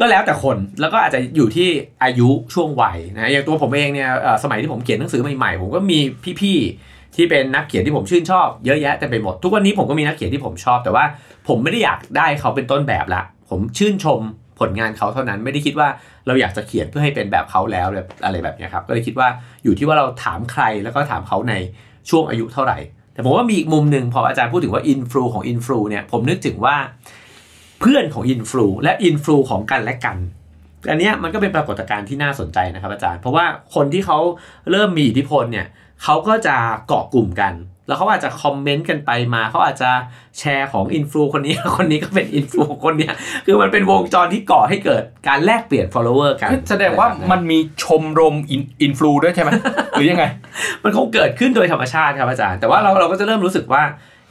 [0.00, 1.68] ก็แล้วแต่คนแล้วก็อาจจะอยู่ที่
[2.02, 4.10] อายุช่วงวัยนะอย่างตัวผมเองเนี่ย
[4.42, 5.98] สมัยที่ผมเขียนหนังสือใหม่ๆผมก็มี
[6.40, 11.04] พี่ๆที่เป็นนักเขียนที่ผมชื่นชอบเยอะแยะแต่ไปหมด ทุกวันนี้ผมก็มีนักเขียนที่ผมชอบ แต่ว่า
[11.48, 14.20] ผมไม่ได้อยากได้เขาเป็นต้นแบบละ ผมชื่นชม
[14.60, 15.88] ผลงานเขาเท่านั้นไม่ได้คิดว่า
[16.26, 19.28] เราอยากจะเขียนเพื่อให้เป็นแบบเขาแล้วแบบอะไรแบบนี้ครับก็เลยคิดว่า
[19.64, 21.54] อยู่ที่ว่าเราถามใครแล้วก็ถามเขาใน
[22.10, 22.78] ช่วงอายุเท่าไหร่
[23.14, 26.76] แต่ผมว่ามีอีกมุมหนึ่งพออาจารย์พูดถึงว่าอินฟลูของอินฟลูเนี่ยผมนึกถึงว่า
[27.82, 30.16] เพื่อนของอินฟลูและอินฟลูของกันและกัน
[30.90, 34.18] อันเนี้ยมันก็เป็นปรากฏการณ์ที่น่าสนใจนะครับอาจารย์ เพราะว่าคนที่เขา
[34.70, 35.66] เริ่มมีอิทธิพลเนี่ย
[36.04, 37.54] เขาก็จะเกาะกลุ่มกัน
[37.88, 39.90] แล้วเขาอาจจะคอมเมนต์กันไปมาเขาอาจจะ
[40.38, 43.14] แชร์ของอินฟลูคนนี้คนนี้ก็เป็นอินฟลูของคนเนี้ย
[43.46, 48.34] คือมันเป็นวงจรที่ก่อให้เกิดการแลกเปลี่ยน follower กัน แสดงว่ามันมีชมรม
[48.82, 49.50] อินฟลูด้วยใช่ไหม
[49.92, 50.24] หรือยังไง
[50.84, 53.82] มันคงเกิดขึ้นโดยธรรมชาติครับอาจารย์ แต่ว่าเราเราก็จะเริ่มรู้สึกว่า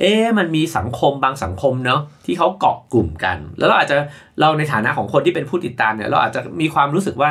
[0.02, 3.98] เอ๊ะมันมีสังคมบางสังคมเนาะที่เขาเกาะกลุ่มกัน แล้วเราอาจจะ
[4.40, 7.30] เราในฐานะของคนที่เป็นผู้ติดตามเนี่ยเราอาจจะมีความรู้สึกว่า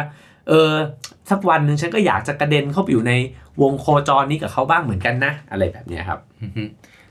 [0.49, 0.73] เออ
[1.31, 3.13] สักวันหนึ่งฉันก็อยากจะกระเด็นเข้าไปอยู่ใน
[3.63, 6.63] วงโคจรนี้กับเขาบ้างเหมือนกันนะ อะไรแบบเนี้ยครับอือฮึ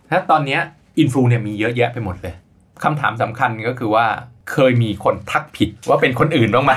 [0.09, 0.59] ถ้าตอนเนี้ย
[0.99, 2.33] อินฟลูเนี่ยมีเยอะแยะไปหมดเลย
[2.83, 4.05] คำถามสำคัญก็คือว่า
[4.51, 6.71] เคยมีคนทักผิดว่าเป็นคนอื่นบ้างไหม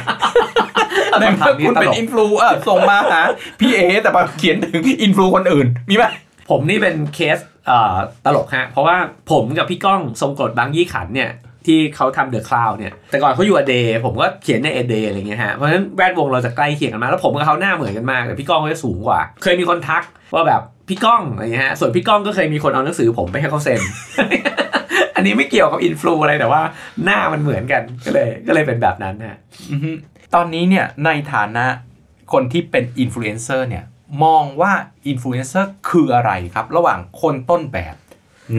[1.21, 3.21] ในคำถามนี้คุณเป็นตลกอินฟลูเออส่งมาหา
[3.61, 6.05] พี่เอ๋แต่มาเขียนถึงอินฟลูคนอื่นมีไหม
[6.51, 7.52] ผมนี่เป็นเคสเอ่อ
[8.25, 8.97] ตลกฮะ เพราะว่า
[9.31, 11.31] ผมกับพี่ก้องทรงกรดบางยี่ขันเนี่ย
[11.67, 20.03] ที่เขาทำ The Cloud เนี่ย แต่ก่อนเขาอยู่ a day ผมก็เขียนใน a day อะไรเงี้ยฮะ เพราะฉะนั้นแวดวงเราจะใกล้เคียงกันมากแล้วผมกับเขาหน้าเหมือนกันมาก แต่พี่ก้องก็จะสูงกว่า เคยมีคนทัก
[20.35, 23.81] ว่าแบบพี่ก้องอะไรเงี้ยฮะ ส่วนพี่ก้องก็เคยมีคนเอาหนังสือผมไปให้เขาเซ็น
[25.17, 26.63] อันนี้ไม่เกี่ยวกับอินฟลูอะไรแต่ว่า
[27.05, 29.39] หน้ามันเหมือนกันก็เลย ก็เลยเป็นแบบนั้นฮะ
[30.35, 31.67] ตอนนี้เนี่ยในฐานะ
[32.33, 33.85] คนที่เป็นอินฟลูเอนเซอร์เนี่ย
[34.25, 34.73] มองว่า
[35.07, 37.95] อินฟลูเอนเซอร์คืออะไรครับ ระหว่างคนต้นแบบ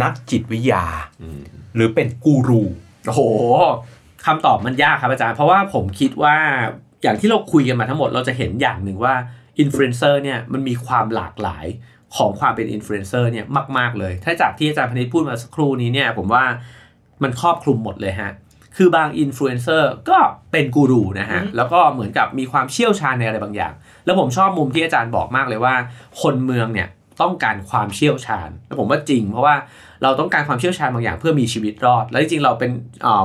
[0.02, 0.86] นักจิตวิทยา
[1.76, 2.64] หรือเป็นกูรู
[3.06, 3.22] โอ้โห
[4.26, 6.36] คำตอบมันยากครับอาจารย์ เพราะว่าผมคิดว่า
[7.04, 9.16] อย่างที่เราคุยกันมาทั้งหมดเราจะเห็นอย่างหนึ่งว่า
[9.60, 11.66] อินฟลูเอนเซอร์เนี่ยมันมีความหลากหลาย
[12.16, 13.46] ของความเป็นอินฟลูเอนเซอร์เนี่ย
[13.78, 16.44] มาก ๆ เลย ถ้าจากที่อาจารย์พนิษฐ์พูดมาสักครู่นี้เนี่ยผมว่า
[17.24, 18.32] มันครอบคลุมหมดเลยฮะ
[18.78, 20.18] คือบางอินฟลูเอนเซอร์ก็
[20.52, 23.74] เป็นกูรูนะฮะอืมแล้วก็เหมือนกับมีความเชี่ยวชาญในอะไรบางอย่าง
[24.06, 25.76] แล้วผมชอบมุมที่อาจารย์บอกมากเลยว่า
[26.22, 26.88] คนเมืองเนี่ย
[27.22, 29.56] ต้องการความเชี่ยวชาญ แล้วผมว่าจริง เพราะว่า
[30.04, 32.72] เราต้องการความเชี่ยวชาญบางอย่างเพื่อมีชีวิตรอด แล้วจริงๆเราเป็น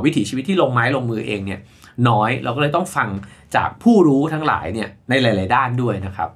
[0.05, 1.61] วิถีชีวิตที่ลงไม้ลงมือเองเนี่ย
[2.09, 3.09] น้อยเราก็เลยต้องฟัง
[3.57, 6.31] จากผู้รู้ทั้งหลายเนี่ยในหลาย ๆ ด้านด้วยนะครับ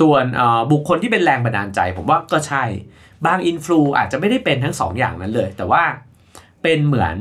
[0.00, 0.24] ส่วน
[0.72, 2.64] บุคคลที่เป็นแรงบันดาลใจ ผมว่าก็ใช่
[3.26, 5.82] บางอินฟลูอาจจะไม่ได้เป็นทั้งสองอย่างนั้นเลย แต่ว่า
[6.62, 7.16] เป็นเหมือน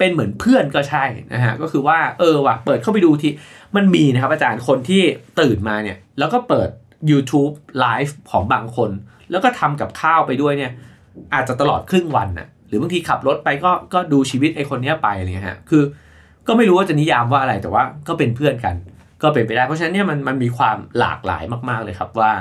[0.00, 3.32] เป็นเหมือนเพื่อนก็ใช่นะฮะก็คือว่าเออว่ะเปิดเข้าไปดูที่
[3.76, 5.02] มันมีนะครับอาจารย์คนที่
[5.40, 6.68] ตื่นมาเนี่ย แล้วก็เปิด
[7.10, 8.90] YouTube ไลฟ์ของบางคน
[9.30, 10.72] แล้วก็ทำกับข้าวไปด้วยเนี่ย
[11.34, 15.82] อาจจะตลอดครึ่งวันน่ะหรือบางทีขับรถไปก็ก็ดูชีวิตไอ้คนเนี้ยไปอะไรเงี้ยฮะคือ
[16.46, 18.74] ก็ไม่รู้ว่าจะนิยามว่าอะไรแต่ว่าก็เป็นเพื่อนกัน
[19.22, 22.32] ก็เป็นไปได้ เพราะฉะนั้นเนี่ยมันมันมีความหลากหลายมากๆเลยครับว่า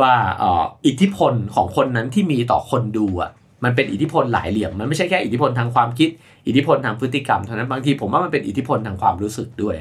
[0.00, 3.30] ว่าอออิทธิพลของคนนั้นที่มีต่อคนดูอะ
[3.64, 6.08] มันเป็นอิทธิพลหลายเหลี่ยม มันไม่ใช่แค่อิทธิพลทางความคิด
[6.46, 9.74] อิทธิพลทางพฤติกรรมเท่านั้นบางทีผมว่ามันเป็นอิทธิพลทางความรู้สึกด้วย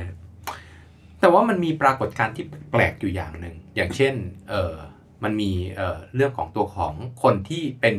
[1.19, 4.13] แต่ว่ามันมีปรากฏการณ์ที่แปลกอยู่อย่างหนึ่งอย่างเช่น
[4.49, 4.73] เออ
[5.23, 6.93] มันมีเออเรื่องของตัวของ
[7.23, 7.95] คนที่เป็น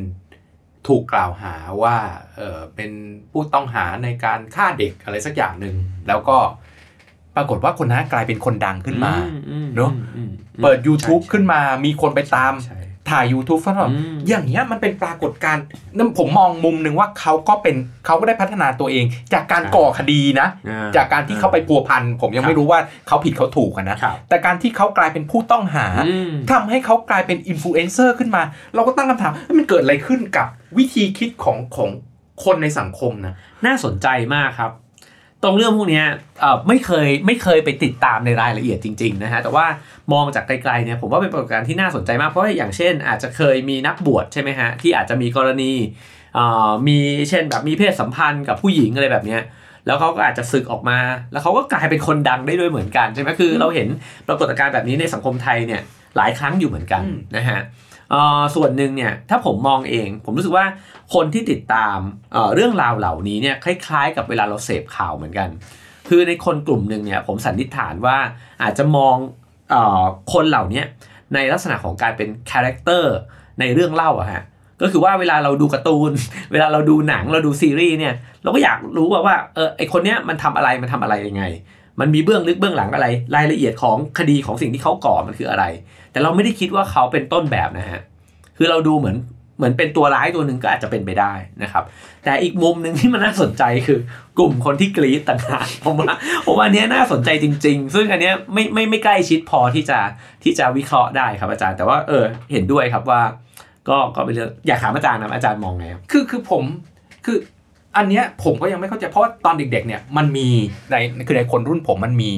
[0.86, 1.96] ถูกกล่าวหาว่า
[2.36, 2.90] เออเป็น
[3.30, 5.76] ผู้ต้องหาในการฆ่าเด็กอะไรสักอย่างหนึ่ง
[6.08, 6.38] แล้วก็
[7.36, 9.12] ปรากฏว่าคนนั้นกลายเป็นคนดังขึ้นมา
[9.76, 10.32] เนอะอืม
[10.62, 12.80] เปิด YouTube ขึ้นมามีคนไปตามใช่
[13.10, 15.64] ถ่าย YouTube ฟแบบอืมอย่างเงี้ยมันเป็นปรากฏการณ์
[15.96, 17.76] นั่นผมมองมุมหนึ่งว่าเขาก็เป็น
[18.06, 28.42] เขาก็ได้พัฒนาตัวเอง จากการก่อคดีนะอ่จากการที่เขาไปพัวพันผมยังไม่รู้ว่าเขาผิดเขาถูกอะนะครับแต่การที่เขากลายเป็นผู้ต้องหาอืมทำให้เขากลายเป็นอินฟลูเอนเซอร์ขึ้นมา
[28.74, 30.46] เราก็ตั้งคำถามเฮ้ยมันเกิดอะไรขึ้นกับ
[30.78, 31.90] วิธีคิดของของ
[32.44, 33.34] คนในสังคมนะ
[33.66, 34.72] น่าสนใจมากครับ
[35.42, 36.06] ตรงเรื่องพวกเนี้ย
[36.40, 39.66] เอ่อไม่เคยไม่เคยไปติดตามในรายละเอียดจริงๆนะฮะแต่ว่า
[40.12, 45.72] มองจากไกลๆเนี่ยผมว่าเป็นปรากฏการณ์ที่น่าสนใจมากเพราะว่าอย่างเช่น อาจจะเคยมีนักบวชใช่ไหมฮะที่อาจจะมีกรณี
[46.34, 49.42] เอ่อมีเช่นแบบมีเพศสัมพันธ์กับผู้หญิงอะไรแบบเนี้ย
[49.86, 50.98] แล้วเขาก็อาจจะศึกออกมา
[51.32, 53.88] แล้วเขาก็กลายเป็นคนดังได้ด้วยเหมือนกันใช่ไหมคือ เราเห็น
[54.28, 55.80] ปรากฏการณ์แบบนี้ในสังคมไทยเนี่ย
[56.16, 57.91] หลายครั้งอยู่เหมือนกันอืมนะฮะเอ่อ
[58.54, 60.66] ส่วนหนึ่งเนี่ยถ้าผมมองเอง ผมรู้สึกว่า
[61.14, 61.98] คนที่ติดตาม
[62.32, 65.48] เเรื่องราวเหล่านี้เนี่ยคล้าย ๆ กับเวลาเราเสพข่าวเหมือนกัน
[66.08, 68.16] คือในคนกลุ่มหนึ่งเนี่ยผมสันนิษฐานว่า
[68.62, 69.16] อาจจะมอง
[69.72, 70.82] ออคนเหล่านี้
[71.34, 73.14] ในลักษณะของการเป็นคาแรคเตอร์
[73.60, 74.42] ในเรื่องเล่าอะฮะ
[74.80, 76.12] ก็คือว่าเวลาเราดูการ์ตูน
[76.52, 81.44] เวลาเราดูหนังเราดูซีรีส์เนี่ยเราก็อยากรู้ว่าว่าเออไอคนเนี้ยมันทำอะไรมันทำอะไรยังไง
[82.00, 83.06] มันมีเบื้องลึกเบื้องหลังอะไร
[83.36, 85.64] รายละเอียดของคดีของสิ่งที่เขาก่อมันคืออะไร
[86.12, 88.02] แต่เราไม่ได้คิดว่าเขาเป็นต้นแบบนะฮะ
[88.56, 89.16] คือเราดูเหมือน
[89.56, 91.32] เหมือนเป็นตัวร้ายตัวหนึ่งก็อาจจะเป็นไปได้
[91.62, 91.84] นะครับ
[92.24, 93.98] แต่อีกมุมหนึ่งที่มันน่าสนใจคือ
[94.38, 96.14] กลุ่มคนที่กรี๊ดต่างหากผมว่า
[96.46, 99.98] ผมว่าอันเนี้ยน่าสนใจจริง ๆ ซึ่งอันเนี้ยไม่ไม่ไม่ใกล้ชิดพอที่จะ
[100.42, 103.22] ที่จะวิเคราะห์ได้ครับอาจารย์ แต่ว่าเออเห็นด้วยครับว่า
[103.88, 106.64] ก็ก็เป็นเรื่องอยากถามอาจารย์นะอาจารย์มองไงครับคือคือผม
[107.24, 107.36] คือ
[107.96, 110.48] อันเนี้ยผมก็ยังไม่เข้าใจเพราะว่าตอนเด็กๆเนี่ยมันมี
[110.90, 110.94] ใน
[111.26, 112.30] คือในคนรุ่นผมมันมี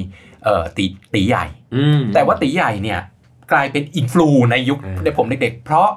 [0.43, 1.45] เอ่อตีตีใหญ่
[1.75, 2.99] อืมแต่ว่าตีใหญ่เนี่ย
[3.51, 5.89] กลายเป็นอินฟลูในยุคอืมในผมเด็กๆ เพราะ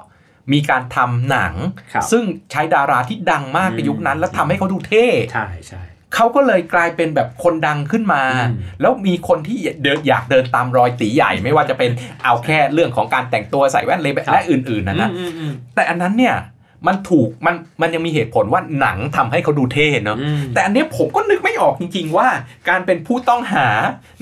[0.53, 1.53] มีการทำหนัง
[1.93, 5.81] ครับซึ่งใช้ดาราที่ดังมากอืมในยุคนั้น แล้วทำให้เขาดูเท่ใช่ใช่
[6.15, 11.91] เขาก็เลยกลายเป็นแบบคนดังขึ้นมาอืมแล้วมีคนที่เดินอยากเดินตามรอยตีใหญ่ ไม่ว่าจะเป็น
[12.23, 16.35] เอาแค่เรื่องของการแต่งตัวใส่แว่นเลยและอื่นๆนะนะอืมอืมแต่อันนั้นเนี่ย
[16.87, 22.27] มันถูกมันมันยังมีเหตุผลว่าหนังทำให้เขาดูเท่เนาะอืมแต่อันเนี้ยผมก็นึกไม่ออกจริง ๆ ว่า
[22.69, 23.67] การเป็นผู้ต้องหา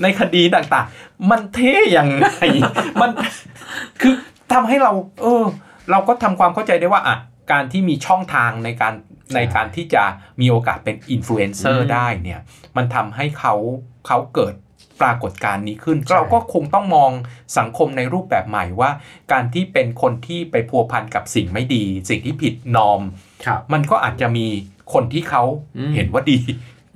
[0.02, 2.26] ในคดีต่างๆ มันเท่ยังไง
[3.00, 3.10] มัน
[4.00, 4.14] คือ
[4.52, 4.92] ทำให้เรา
[5.22, 5.44] เออ
[5.90, 7.16] เราก็ทำความเข้าใจได้ว่าอะ
[7.52, 8.94] การที่มีช่องทางในการ
[9.30, 10.02] ใช่ในการที่จะ
[10.40, 12.40] มีโอกาสเป็นอินฟลูเอนเซออืร์มได้เนี่ย
[12.76, 13.54] มันทำให้เขา
[14.06, 14.54] เขาเกิด
[15.02, 17.10] ปรากฏการณ์นี้ขึ้นใช่เราก็คงต้องมอง
[17.58, 18.90] สังคมในรูปแบบใหม่ว่า
[19.32, 23.00] การที่เป็นคนที่ไปพัวพันกับสิ่งไม่ดี สิ่งที่ผิดนอม
[23.46, 24.46] ครับมันก็อาจจะมี
[24.92, 25.42] คนที่เขา
[25.76, 26.38] อืมเห็นว่าดี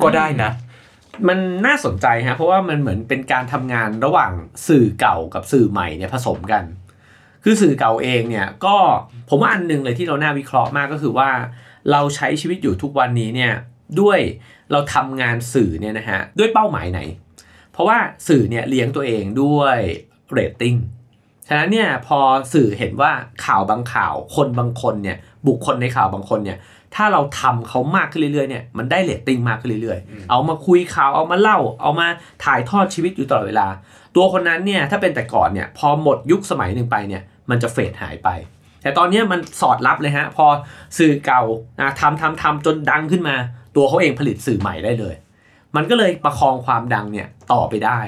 [0.02, 0.50] ก็ได้นะ
[1.28, 4.32] มันน่าสนใจฮะเพราะว่ามันเหมือนเป็นการทำงานระหว่าง
[4.68, 6.64] สื่อเก่ากับสื่อใหม่เนี่ยผสมกัน
[7.44, 8.76] คือสื่อเก่าเองเนี่ยก็
[9.28, 11.30] ผมว่าอันหนึงเลยที่เราน่าวิเคราะห์มากก็คือว่า
[11.90, 13.52] เราใช้ชีวิตอยู่ทุกวันนี้เนี่ย
[14.00, 14.18] ด้วย
[14.72, 17.00] เราทำงานสื่อเนี่ยนะฮะด้วยเป้าหมายไหน
[17.72, 17.98] เพราะว่า
[18.28, 19.78] สื่อเนี่ยเลี้ยงตัวเองด้วย
[20.32, 20.76] เรตติ้ง
[21.48, 22.18] ฉะนั้นเนี่ยพอ
[22.52, 23.12] สื่อเห็นว่า
[23.44, 25.16] ข่าวบางข่าวคนบางคนเนี่ย
[25.46, 26.58] บุคคลในข่าวบางคนเนี่ย
[26.94, 32.06] ถ้าเราทำเขามากขึ้นเรื่อยๆเนี่ยมันได้เรตติ้งมากขึ้นเรื่อยอืมๆเอามาคุยข่าวเอามาเล่า เอามา
[32.44, 33.68] ถ่ายทอดชีวิตอยู่ตลอดเวลา
[34.16, 38.28] ตัวคนนั้นเนี่ยถ้าเป็นแต่ก่อนเนี่ยพอหมดยุคสมัยหนึ่งไปเนี่ยมันจะเฟดหายไป
[38.82, 40.46] แต่ตอนเนี้ยมันสอดรับเลยฮะพอ
[40.98, 41.42] สื่อเก่า
[41.80, 43.36] อะทำทำทำจนดังขึ้นมา
[43.76, 45.14] ตัวเขาเองผลิตสื่อใหม่ได้เลย
[45.76, 48.00] มันก็เลยประคองความดังเนี่ยต่อไปได้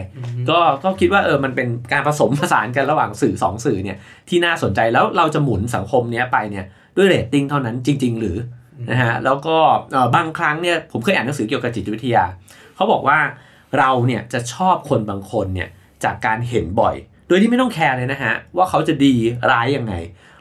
[0.50, 3.96] ก็ก็คิดว่าเออมันเป็นการผสมผสานกันระหว่างสื่อสองสื่อเนี่ย
[4.28, 6.64] ที่น่าสนใจแล้วเราจะหมุนสังคมเนี้ยไปเนี่ย
[6.96, 8.36] ด้วยเรตติ้งเท่านั้นจริง ๆ หรือ
[8.90, 9.56] นะฮะแล้วก็
[9.92, 12.24] เอ่อบางครั้งเนี่ยผมเคยอ่านหนังสือเกี่ยวกับจิตวิทยา
[12.76, 13.18] เขาบอกว่า
[13.78, 15.68] เราเนี่ยจะชอบคนบางคนเนี่ย
[16.04, 16.94] จากการเห็นบ่อย
[17.28, 19.14] โดยที่ไม่ต้อง care เลยนะฮะว่าเขาจะดี
[19.50, 19.94] ร้ายยังไง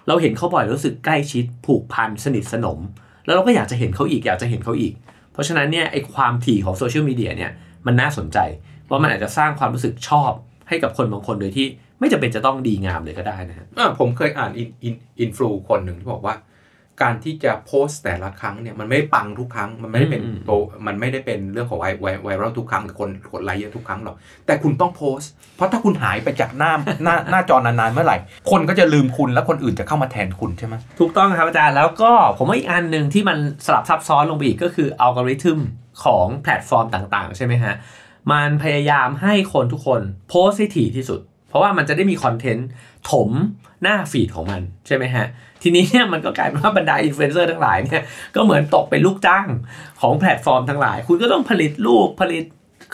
[0.07, 2.79] เราเห็นเขาบ่อยรู้สึกใกล้ชิดผูกพันสนิทสนม
[3.25, 4.93] แล้วเราก็อยากจะเห็นเขาอีกอยากจะเห็นเขาอีก
[5.33, 7.51] เพราะฉะนั้นเนี่ยไอ้ความถี่ของโซเชียลมีเดียเนี่ย
[7.85, 8.37] มันน่าสนใจ
[8.89, 10.31] ว่ามันอาจจะสร้างความรู้สึกชอบ
[10.69, 11.67] ให้กับคนบางคนโดยที่
[11.99, 13.67] ไม่จำเป็นจะต้องดีงามเลยก็ได้นะฮะ
[13.99, 16.35] ผมเคยอ่านอินอินอินฟลูคนหนึ่งที่บอกว่า
[17.01, 20.51] การที่จะโพสต์แต่ละครั้งเนี่ยมันไม่ได้ปังทุกครั้งมันไม่ได้เป็นอืมโต
[20.87, 24.15] มันไม่ได้เป็นเรื่องของไวไวไวรัลทุกครั้งหรือคนกดไลค์เยอะทุกครั้งหรอก
[24.45, 26.73] แต่คุณต้องโพสต์ เพราะถ้าคุณหายไปจากหน้า
[27.03, 28.17] หน้าหน้าจอนานๆเมื่อไหร่
[28.51, 35.59] คนก็จะลืมคุณแล้วคนอื่นจะเข้ามาแทนคุณใช่ไหมถูกต้องครับอาจารย์แล้วก็ผมว่าอีกอันหนึ่งที่มันสลับซับซ้อนลงไปอีกก็คืออัลกอริทึม
[36.03, 37.73] ของแพลตฟอร์มต่างๆ ใช่ไหมฮะ
[38.31, 41.19] มันพยายามให้คนทุกคนโพสต์ให้ถี่ที่สุด
[41.49, 42.67] เพราะว่ามันจะได้มีคอนเทนต์
[43.11, 43.29] ถม
[43.83, 45.25] หน้า feed ของมันใช่ไหมฮะ
[45.61, 48.03] ทีนี้เนี่ยมันก็กลายเป็นว่าบรรดาอินฟลูเอนเซอร์ทั้งหลายเนี่ย
[48.35, 49.47] ก็เหมือนตกเป็นลูกจ้าง
[50.01, 52.45] ของแพลตฟอร์มทั้งหลาย คุณก็ต้องผลิตรูปผลิต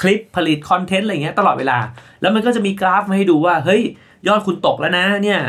[0.01, 1.78] คลิปผลิตคอนเทนต์อะไรเงี้ยตลอดเวลา
[2.22, 3.82] แล้วมันก็จะมีกราฟมาให้ดูว่า เฮ้ย
[4.28, 5.41] ยอดคุณตกแล้วนะเนี่ย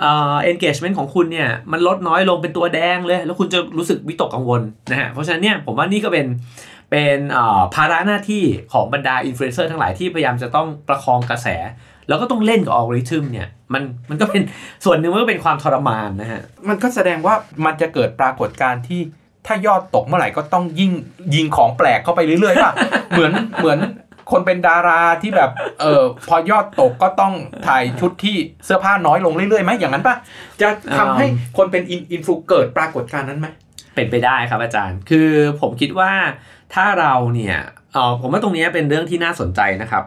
[0.00, 6.26] เอ่อ engagement ของคุณเนี่ย มันลดน้อยลงเป็นตัวแดงเลย แล้วคุณจะรู้สึกวิตกกังวลนะฮะเพราะฉะนั้นเนี่ยผมว่านี่ก็เป็น
[6.90, 11.48] เป็นเอ่อภาระหน้าที่ของบรรดาอินฟลูเอนเซอร์ทั้งหลายที่พยายามจะต้องประคองกระแส
[12.08, 14.42] แล้วก็ต้องเล่นกับอัลกอริทึมเนี่ยมันมันก็เป็น
[14.84, 17.34] ส่วนหนึ่งมันก็เป็นความทรมานนะฮะ มันก็แสดงว่า
[17.64, 19.00] มันจะเกิดปรากฏการณ์ที่
[19.46, 20.92] ถ้ายอดตกเมื่อไหร่ก็ต้องยิ่ง
[21.34, 22.72] ยิงของแปลกเข้าไปเรื่อยๆป่ะ
[23.10, 23.78] เหมือนเหมือน
[24.30, 25.50] คนเป็นดาราที่แบบ
[25.80, 27.34] เออพอยอดตกก็ต้อง
[27.66, 30.16] ถ่ายชุดที่เสื้อผ้าน้อยลงเรื่อยๆไหมอย่างนั้นป่ะ
[30.60, 31.26] จะทำให้
[31.56, 33.46] คนเป็นอินอินฟลูเกิดปรากฏการณ์นั้นไหม
[33.94, 35.30] เป็นไปได้ครับอาจารย์ คือ
[35.60, 36.12] ผมคิดว่า
[36.74, 37.56] ถ้าเราเนี่ย
[37.92, 40.04] เออผมว่าตรงนี้เป็นเรื่องที่น่าสนใจนะครับ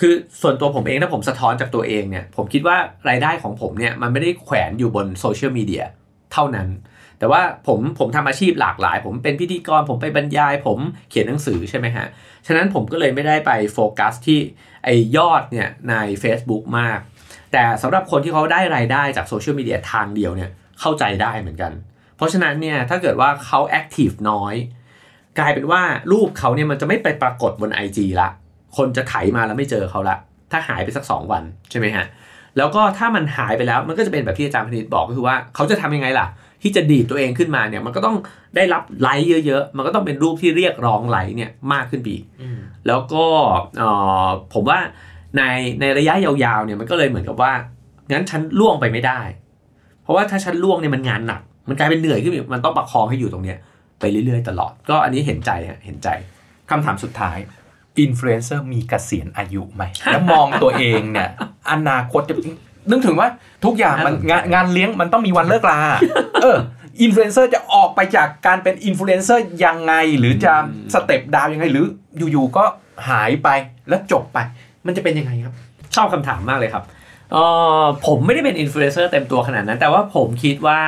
[0.00, 0.12] คือ
[0.42, 2.76] ส่วนตัวผมเองถ้าผมสะท้อนจากตัวเองเนี่ยผมคิดว่า
[3.08, 5.84] รายได้ของผมเนี่ยมันไม่ได้แขวนอยู่บนโซเชียลมีเดีย
[6.32, 6.68] เท่านั้น
[7.18, 10.78] แต่ว่าผมผมทำอาชีพหลากหลาย ผมเป็นพิธีกรผมไปบรรยาย ผม
[11.10, 12.06] เขียนหนังสือใช่ไหมฮะ
[12.46, 14.38] ฉะนั้นผมก็เลยไม่ได้ไปโฟกัสที่
[14.84, 16.98] ไอ้ยอดเนี่ยใน Facebook มาก
[17.52, 21.72] แต่สำหรับคนที่เขาได้รายได้จากโซเชียลมีเดียทางเดียวเนี่ยเข้าใจได้เหมือนกัน
[22.16, 24.54] เพราะฉะนั้นเนี่ยถ้าเกิดว่าเขา active น้อย
[25.38, 25.82] กลายเป็นว่า
[26.12, 28.28] รูปเขาเนี่ยมันจะไม่ไปปรากฏบน IG ละ
[28.76, 30.16] คนจะไถมาแล้วไม่เจอเขาละ
[30.52, 32.06] ถ้าหายไปสัก 2 วันใช่ไหมฮะ
[32.56, 36.26] แล้วก็ถ้ามันหายไปแล้วมันก็จะเป็นแบบที่อาจารย์พนิตบอกก็คือว่าเขาจะทำยังไงล่ะ
[36.62, 38.16] ที่จะดีดตัวเองขึ้นมาเนี่ยมันก็ต้อง
[38.56, 42.24] ได้รับไลค์เยอะๆ มันก็ต้องเป็นรูปที่เรียกร้องไลค์เนี่ยมากขึ้นไปอีก
[42.86, 43.24] แล้วก็
[43.78, 43.88] เอ่
[44.24, 44.78] อผมว่า
[45.36, 45.42] ใน
[45.80, 47.52] ในระยะยาวๆเนี่ยมันก็เลยเหมือนกับว่า
[48.10, 49.20] งั้นฉันร่วงไปไม่ได้
[50.02, 53.58] เพราะว่าถ้าฉันร่วงเนี่ยมันงานหนัก มันกลายเป็นเหนื่อยขึ้นอีกมันต้องประคองให้อยู่ตรงเนี้ย
[54.00, 56.08] ไปเรื่อยๆตลอด ก็อันนี้เห็นใจฮะเห็นใจ
[56.70, 57.36] คำถามสุดท้าย
[58.00, 61.30] อินฟลูเอนเซอร์มีเกษียณอายุไหม แล้วมองตัวเองเนี่ย
[61.70, 62.34] อนาคตจะ
[62.90, 63.28] นึกถึงว่า
[63.64, 65.78] ทุกอย่างมันงานงานเลี้ยงมันต้องมีวันเลิกลา
[66.42, 66.58] เออ
[67.02, 70.52] อินฟลูเอนเซอร์จะออกไปจากการเป็นอินฟลูเอนเซอร์ยังไง หรือจะ
[70.94, 71.84] step down ยังไง หรือ
[72.32, 72.64] อยู่ๆก็
[73.08, 73.48] หายไป
[73.88, 74.38] แล้วจบไป
[74.86, 75.54] มันจะเป็นยังไงครับ
[75.94, 76.84] ชอบคำถามมากเลยครับ
[77.32, 77.36] เอ
[77.82, 80.80] อผมไม่ได้เป็นอินฟลูเอนเซอร์เต็มตัวขนาดนั้น แต่ว่าผมคิดว่า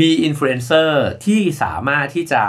[0.00, 2.42] มีอินฟลูเอนเซอร์ที่สามารถที่จะ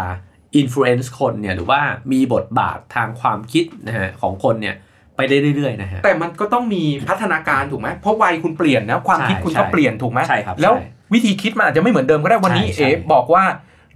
[0.56, 1.82] influence คนเนี่ยหรือว่า
[2.12, 4.76] มีบทบาททางความคิดนะฮะของคนเนี่ย
[5.16, 13.44] ไปได้เรื่อยๆนะฮะแต่มันก็ต้องมีพัฒนาการถูกไหมเพราะวัยคุณเปลี่ยนนะความคิดใช่คุณใช่ก็เปลี่ยนถูกไหมใช่ครับแล้วใช่วิธีคิดมันอาจจะไม่เหมือนเดิมก็ได้วันนี้ใช่เอ๋ใช่บอกว่า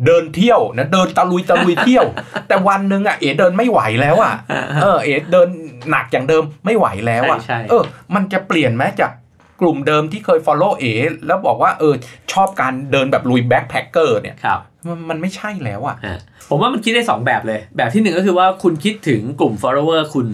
[0.05, 2.05] เดินเที่ยวนะเดินตะลุยตะลุยเที่ยว
[2.47, 4.33] แต่วันหนึ่งอะเอ๋เดินไม่ไหวแล้วอะ
[4.83, 5.47] เออเอ๋เดิน
[5.91, 7.83] หนักอย่างเดิมไม่ไหวแล้วอะใช่ใช่เออ
[8.15, 9.11] มันจะเปลี่ยนไหมจาก
[9.61, 10.93] กลุ่มเดิมที่เคย follow เอ๋
[11.27, 11.93] แล้วบอกว่าเออ
[12.33, 20.27] ชอบการเดินแบบลุยแบ็คแพคเกอร์เนี่ยครับมันมันไม่ใช่แล้วอะอะผมว่ามันคิดได้ 2 แบบเลย แบบที่หนึ่งก็คือว่าคุณคิดถึงกลุ่ม follower คุณ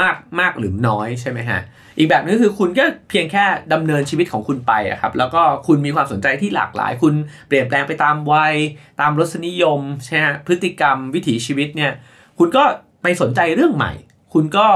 [0.00, 1.60] มากมากหรือน้อยใช่ไหมฮะ
[1.98, 7.14] อีกแบบนึงก็คือคุณก็เพียงแค่ดำเนินชีวิตของคุณไปอะครับ แล้วก็คุณมีความสนใจที่หลากหลาย คุณ
[7.48, 8.54] เปลี่ยนแปลงไปตามวัย
[9.00, 11.92] ตามรสนิยมใช่ไหมฮะพฤติกรรมวิถีชีวิตเนี่ย
[12.38, 12.64] คุณก็
[13.02, 13.92] ไปสนใจเรื่องใหม่
[14.34, 14.66] คุณก็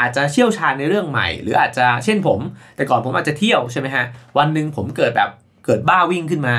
[0.00, 2.40] อาจจะเชี่ยวชาญในเรื่องใหม่ หรืออาจจะเช่นผม
[2.76, 4.04] แต่ก่อนผมอาจจะเที่ยวใช่ไหมฮะ
[4.38, 5.30] วันหนึ่งผมเกิดแบบ
[5.66, 6.56] เกิดบ้าวิ่งขึ้นมา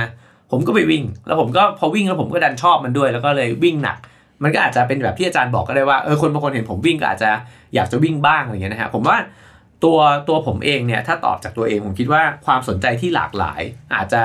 [0.52, 3.97] ผมก็ไปวิ่ง แล้วผมก็พอวิ่งแล้วผมก็ดันชอบมันด้วย แล้วก็เลยวิ่งหนัก
[4.43, 7.32] มันก็อาจจะเป็นแบบที่อาจารย์บอกก็ได้ว่าเออคนบางคนเห็นผมวิ่งก็อาจจะ
[7.76, 9.18] อยากจะวิ่งบ้างอะไรเงี้ยนะฮะผมว่า
[9.84, 13.62] ตัวตัวผมเองเนี่ยถ้าตอบจากตัวเองผมคิดว่าความสนใจที่หลากหลาย
[13.95, 14.22] อาจจะ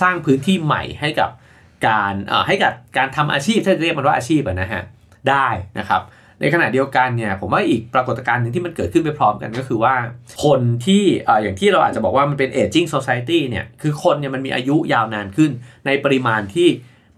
[0.00, 1.30] สร้างพื้นที่ใหม่ให้กับ
[1.88, 4.82] การเอ่อให้กับการทำอาชีพถ้าเรียกมันว่าอาชีพอะนะฮะ
[5.30, 5.46] ได้
[5.78, 6.02] นะครับ
[6.40, 9.94] ในขณะเดียวกันเนี่ยผมว่าอีกปรากฏการณ์หนึ่งที่มันเกิดขึ้นไปพร้อมกันก็คือว่า
[10.44, 15.50] คนที่ออย่างที่เราอาจจะบอกว่ามันเป็น aging society เนี่ยคือคนเนี่ยมันมีอายุยาวนานขึ้น
[15.86, 16.68] ในปริมาณที่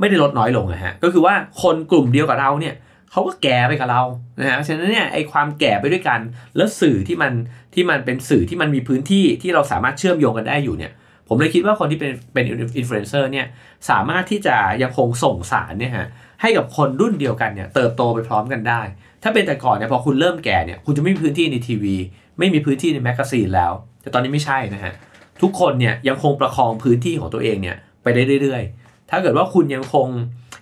[0.00, 2.74] ไม่ได้ลดน้อยลงนะฮะก็คือว่าคนกลุ่มเดียวกับเราเนี่ย
[3.10, 4.02] เขาก็แก่ไปกับเรา
[4.40, 6.20] นะฮะฉะนั้นเนี่ยไอความแก่ไปด้วยกัน
[6.56, 7.32] แล้วสื่อที่มัน
[7.74, 10.92] ที่มันเป็นสื่อที่มันมีพื้นที่ที่เราสามารถเชื่อมโยงกันได้อยู่เนี่ย
[11.28, 12.44] ผมเลยคิดว่าคนที่เป็นเป็น
[12.78, 13.46] อินฟลูเอนเซอร์เนี่ย
[13.90, 16.06] สามารถที่จะยังคงส่งสารเนี่ยฮะ
[16.42, 18.80] ให้กับคนรุ่นเดียวกันเนี่ยเติบโตไปพร้อมกันได้
[19.22, 21.96] ถ้าเป็นแต่ก่อนเนี่ยพอคุณเริ่มแก่เนี่ยคุณจะไม่มีพื้นที่ในทีวี
[22.38, 24.94] ไม่มีพื้นที่ใน magazine แล้ว แต่ตอนนี้ไม่ใช่นะฮะ
[25.42, 30.06] ทุกคนเนี่ยยังคงประคองพื้นที่ของตัวเองเนี่ยไปได้เรื่อยๆ ถ้าเกิดว่าคุณยังคง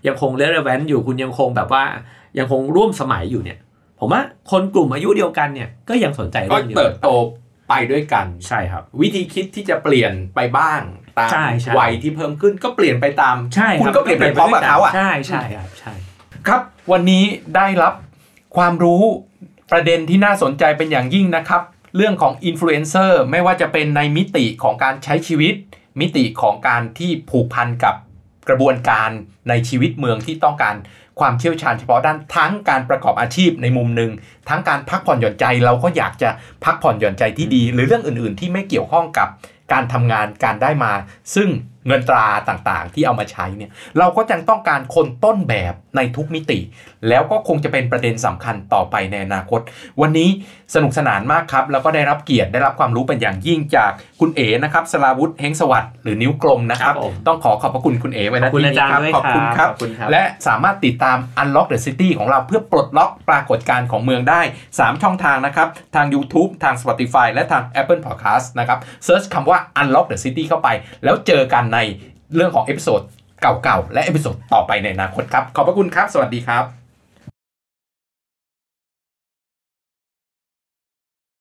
[0.06, 1.84] ยังคงเ e เ e แวนอยู่คุณยังคงแบบว่า
[2.38, 3.58] ยังคงร่วมสมัยอยู่เนี่ย
[4.00, 7.10] ผมว่าคนกลุ่มอายุเดียวกันเนี่ยก็ยังสนใจก็เรื่องเดียวเติกับนโต
[7.68, 10.80] ไปด้วยกันใช่ครับ วิธีคิดที่จะเปลี่ยนไปบ้าง
[11.18, 15.92] ตามใช่ใช่วัยที่เพิ่มขึ้นก็เปลี่ยนไปตามใช่คุณก็เปลี่ยนไปพร้อมกับเขาอะใช่ใช่ครับใช่
[16.48, 17.24] ครับวันนี้
[17.56, 17.94] ได้รับ
[18.56, 19.02] ความรู้
[19.72, 21.62] ประเด็นที่น่าสนใจเป็นอย่างยิ่งนะครับ
[21.96, 25.54] เรื่องของอินฟลูเอนเซอร์ไม่ว่าจะเป็นในมิติของการใช้ชีวิต
[26.00, 27.94] มิติของการที่ผูกพันกับ
[28.48, 29.10] กระบวนการ
[29.48, 30.74] ในชีวิตเมืองที่ต้องการ
[31.20, 34.10] ความเชี่ยวชาญเฉพาะด้านทั้งการประกอบอาชีพในมุมหนึ่ง
[34.48, 36.30] ทั้งการพักผ่อนหย่อนใจเราก็อยากจะ
[36.64, 39.28] พักผ่อนหย่อนใจที่ดี หรือเรื่องอื่น ๆ ที่ไม่เกี่ยวข้องกับ
[39.72, 40.92] การทำงานการได้มา
[41.34, 41.48] ซึ่ง
[41.86, 46.58] เงินตราต่างๆ ที่เอามาใช้เนี่ยเราก็ยังต้องการคนต้นแบบในทุกมิติ
[47.08, 49.60] แล้วก็คงจะเป็นประเด็นสำคัญต่อไปในอนาคต
[50.00, 50.28] วันนี้
[50.74, 64.40] สนุกสนานมากครับ แล้วก็ได้รับเกียรติได้รับความรู้เป็นอย่างยิ่งจากคุณเอ๋นะครับสราวุธ เฮ้งสวัสดิ์หรือนิ้วกลมนะครับครับผมต้องขอขอบพระคุณคุณเอ๋ไว้ขนะอบคุณที่อานี้จารย์ครับด้วยขอบคุณครับขอบคุณครับ และสามารถติดตาม Unlock the City ของเราเพื่อปลดล็อกปรากฏการณ์ของเมืองได้
[64.74, 70.42] 3 ช่องทางนะครับ ทาง YouTube ทาง Spotify และทาง Apple Podcast นะครับ search คำว่า Unlock the City
[70.48, 70.68] เข้าไป
[71.04, 71.78] แล้วเจอกันใน
[72.34, 73.00] เรื่องของ episode
[73.40, 76.83] เก่าๆและ episode ต่อไปในอนาคตครับ ขอบพระคุณครับ สวัสดีครับ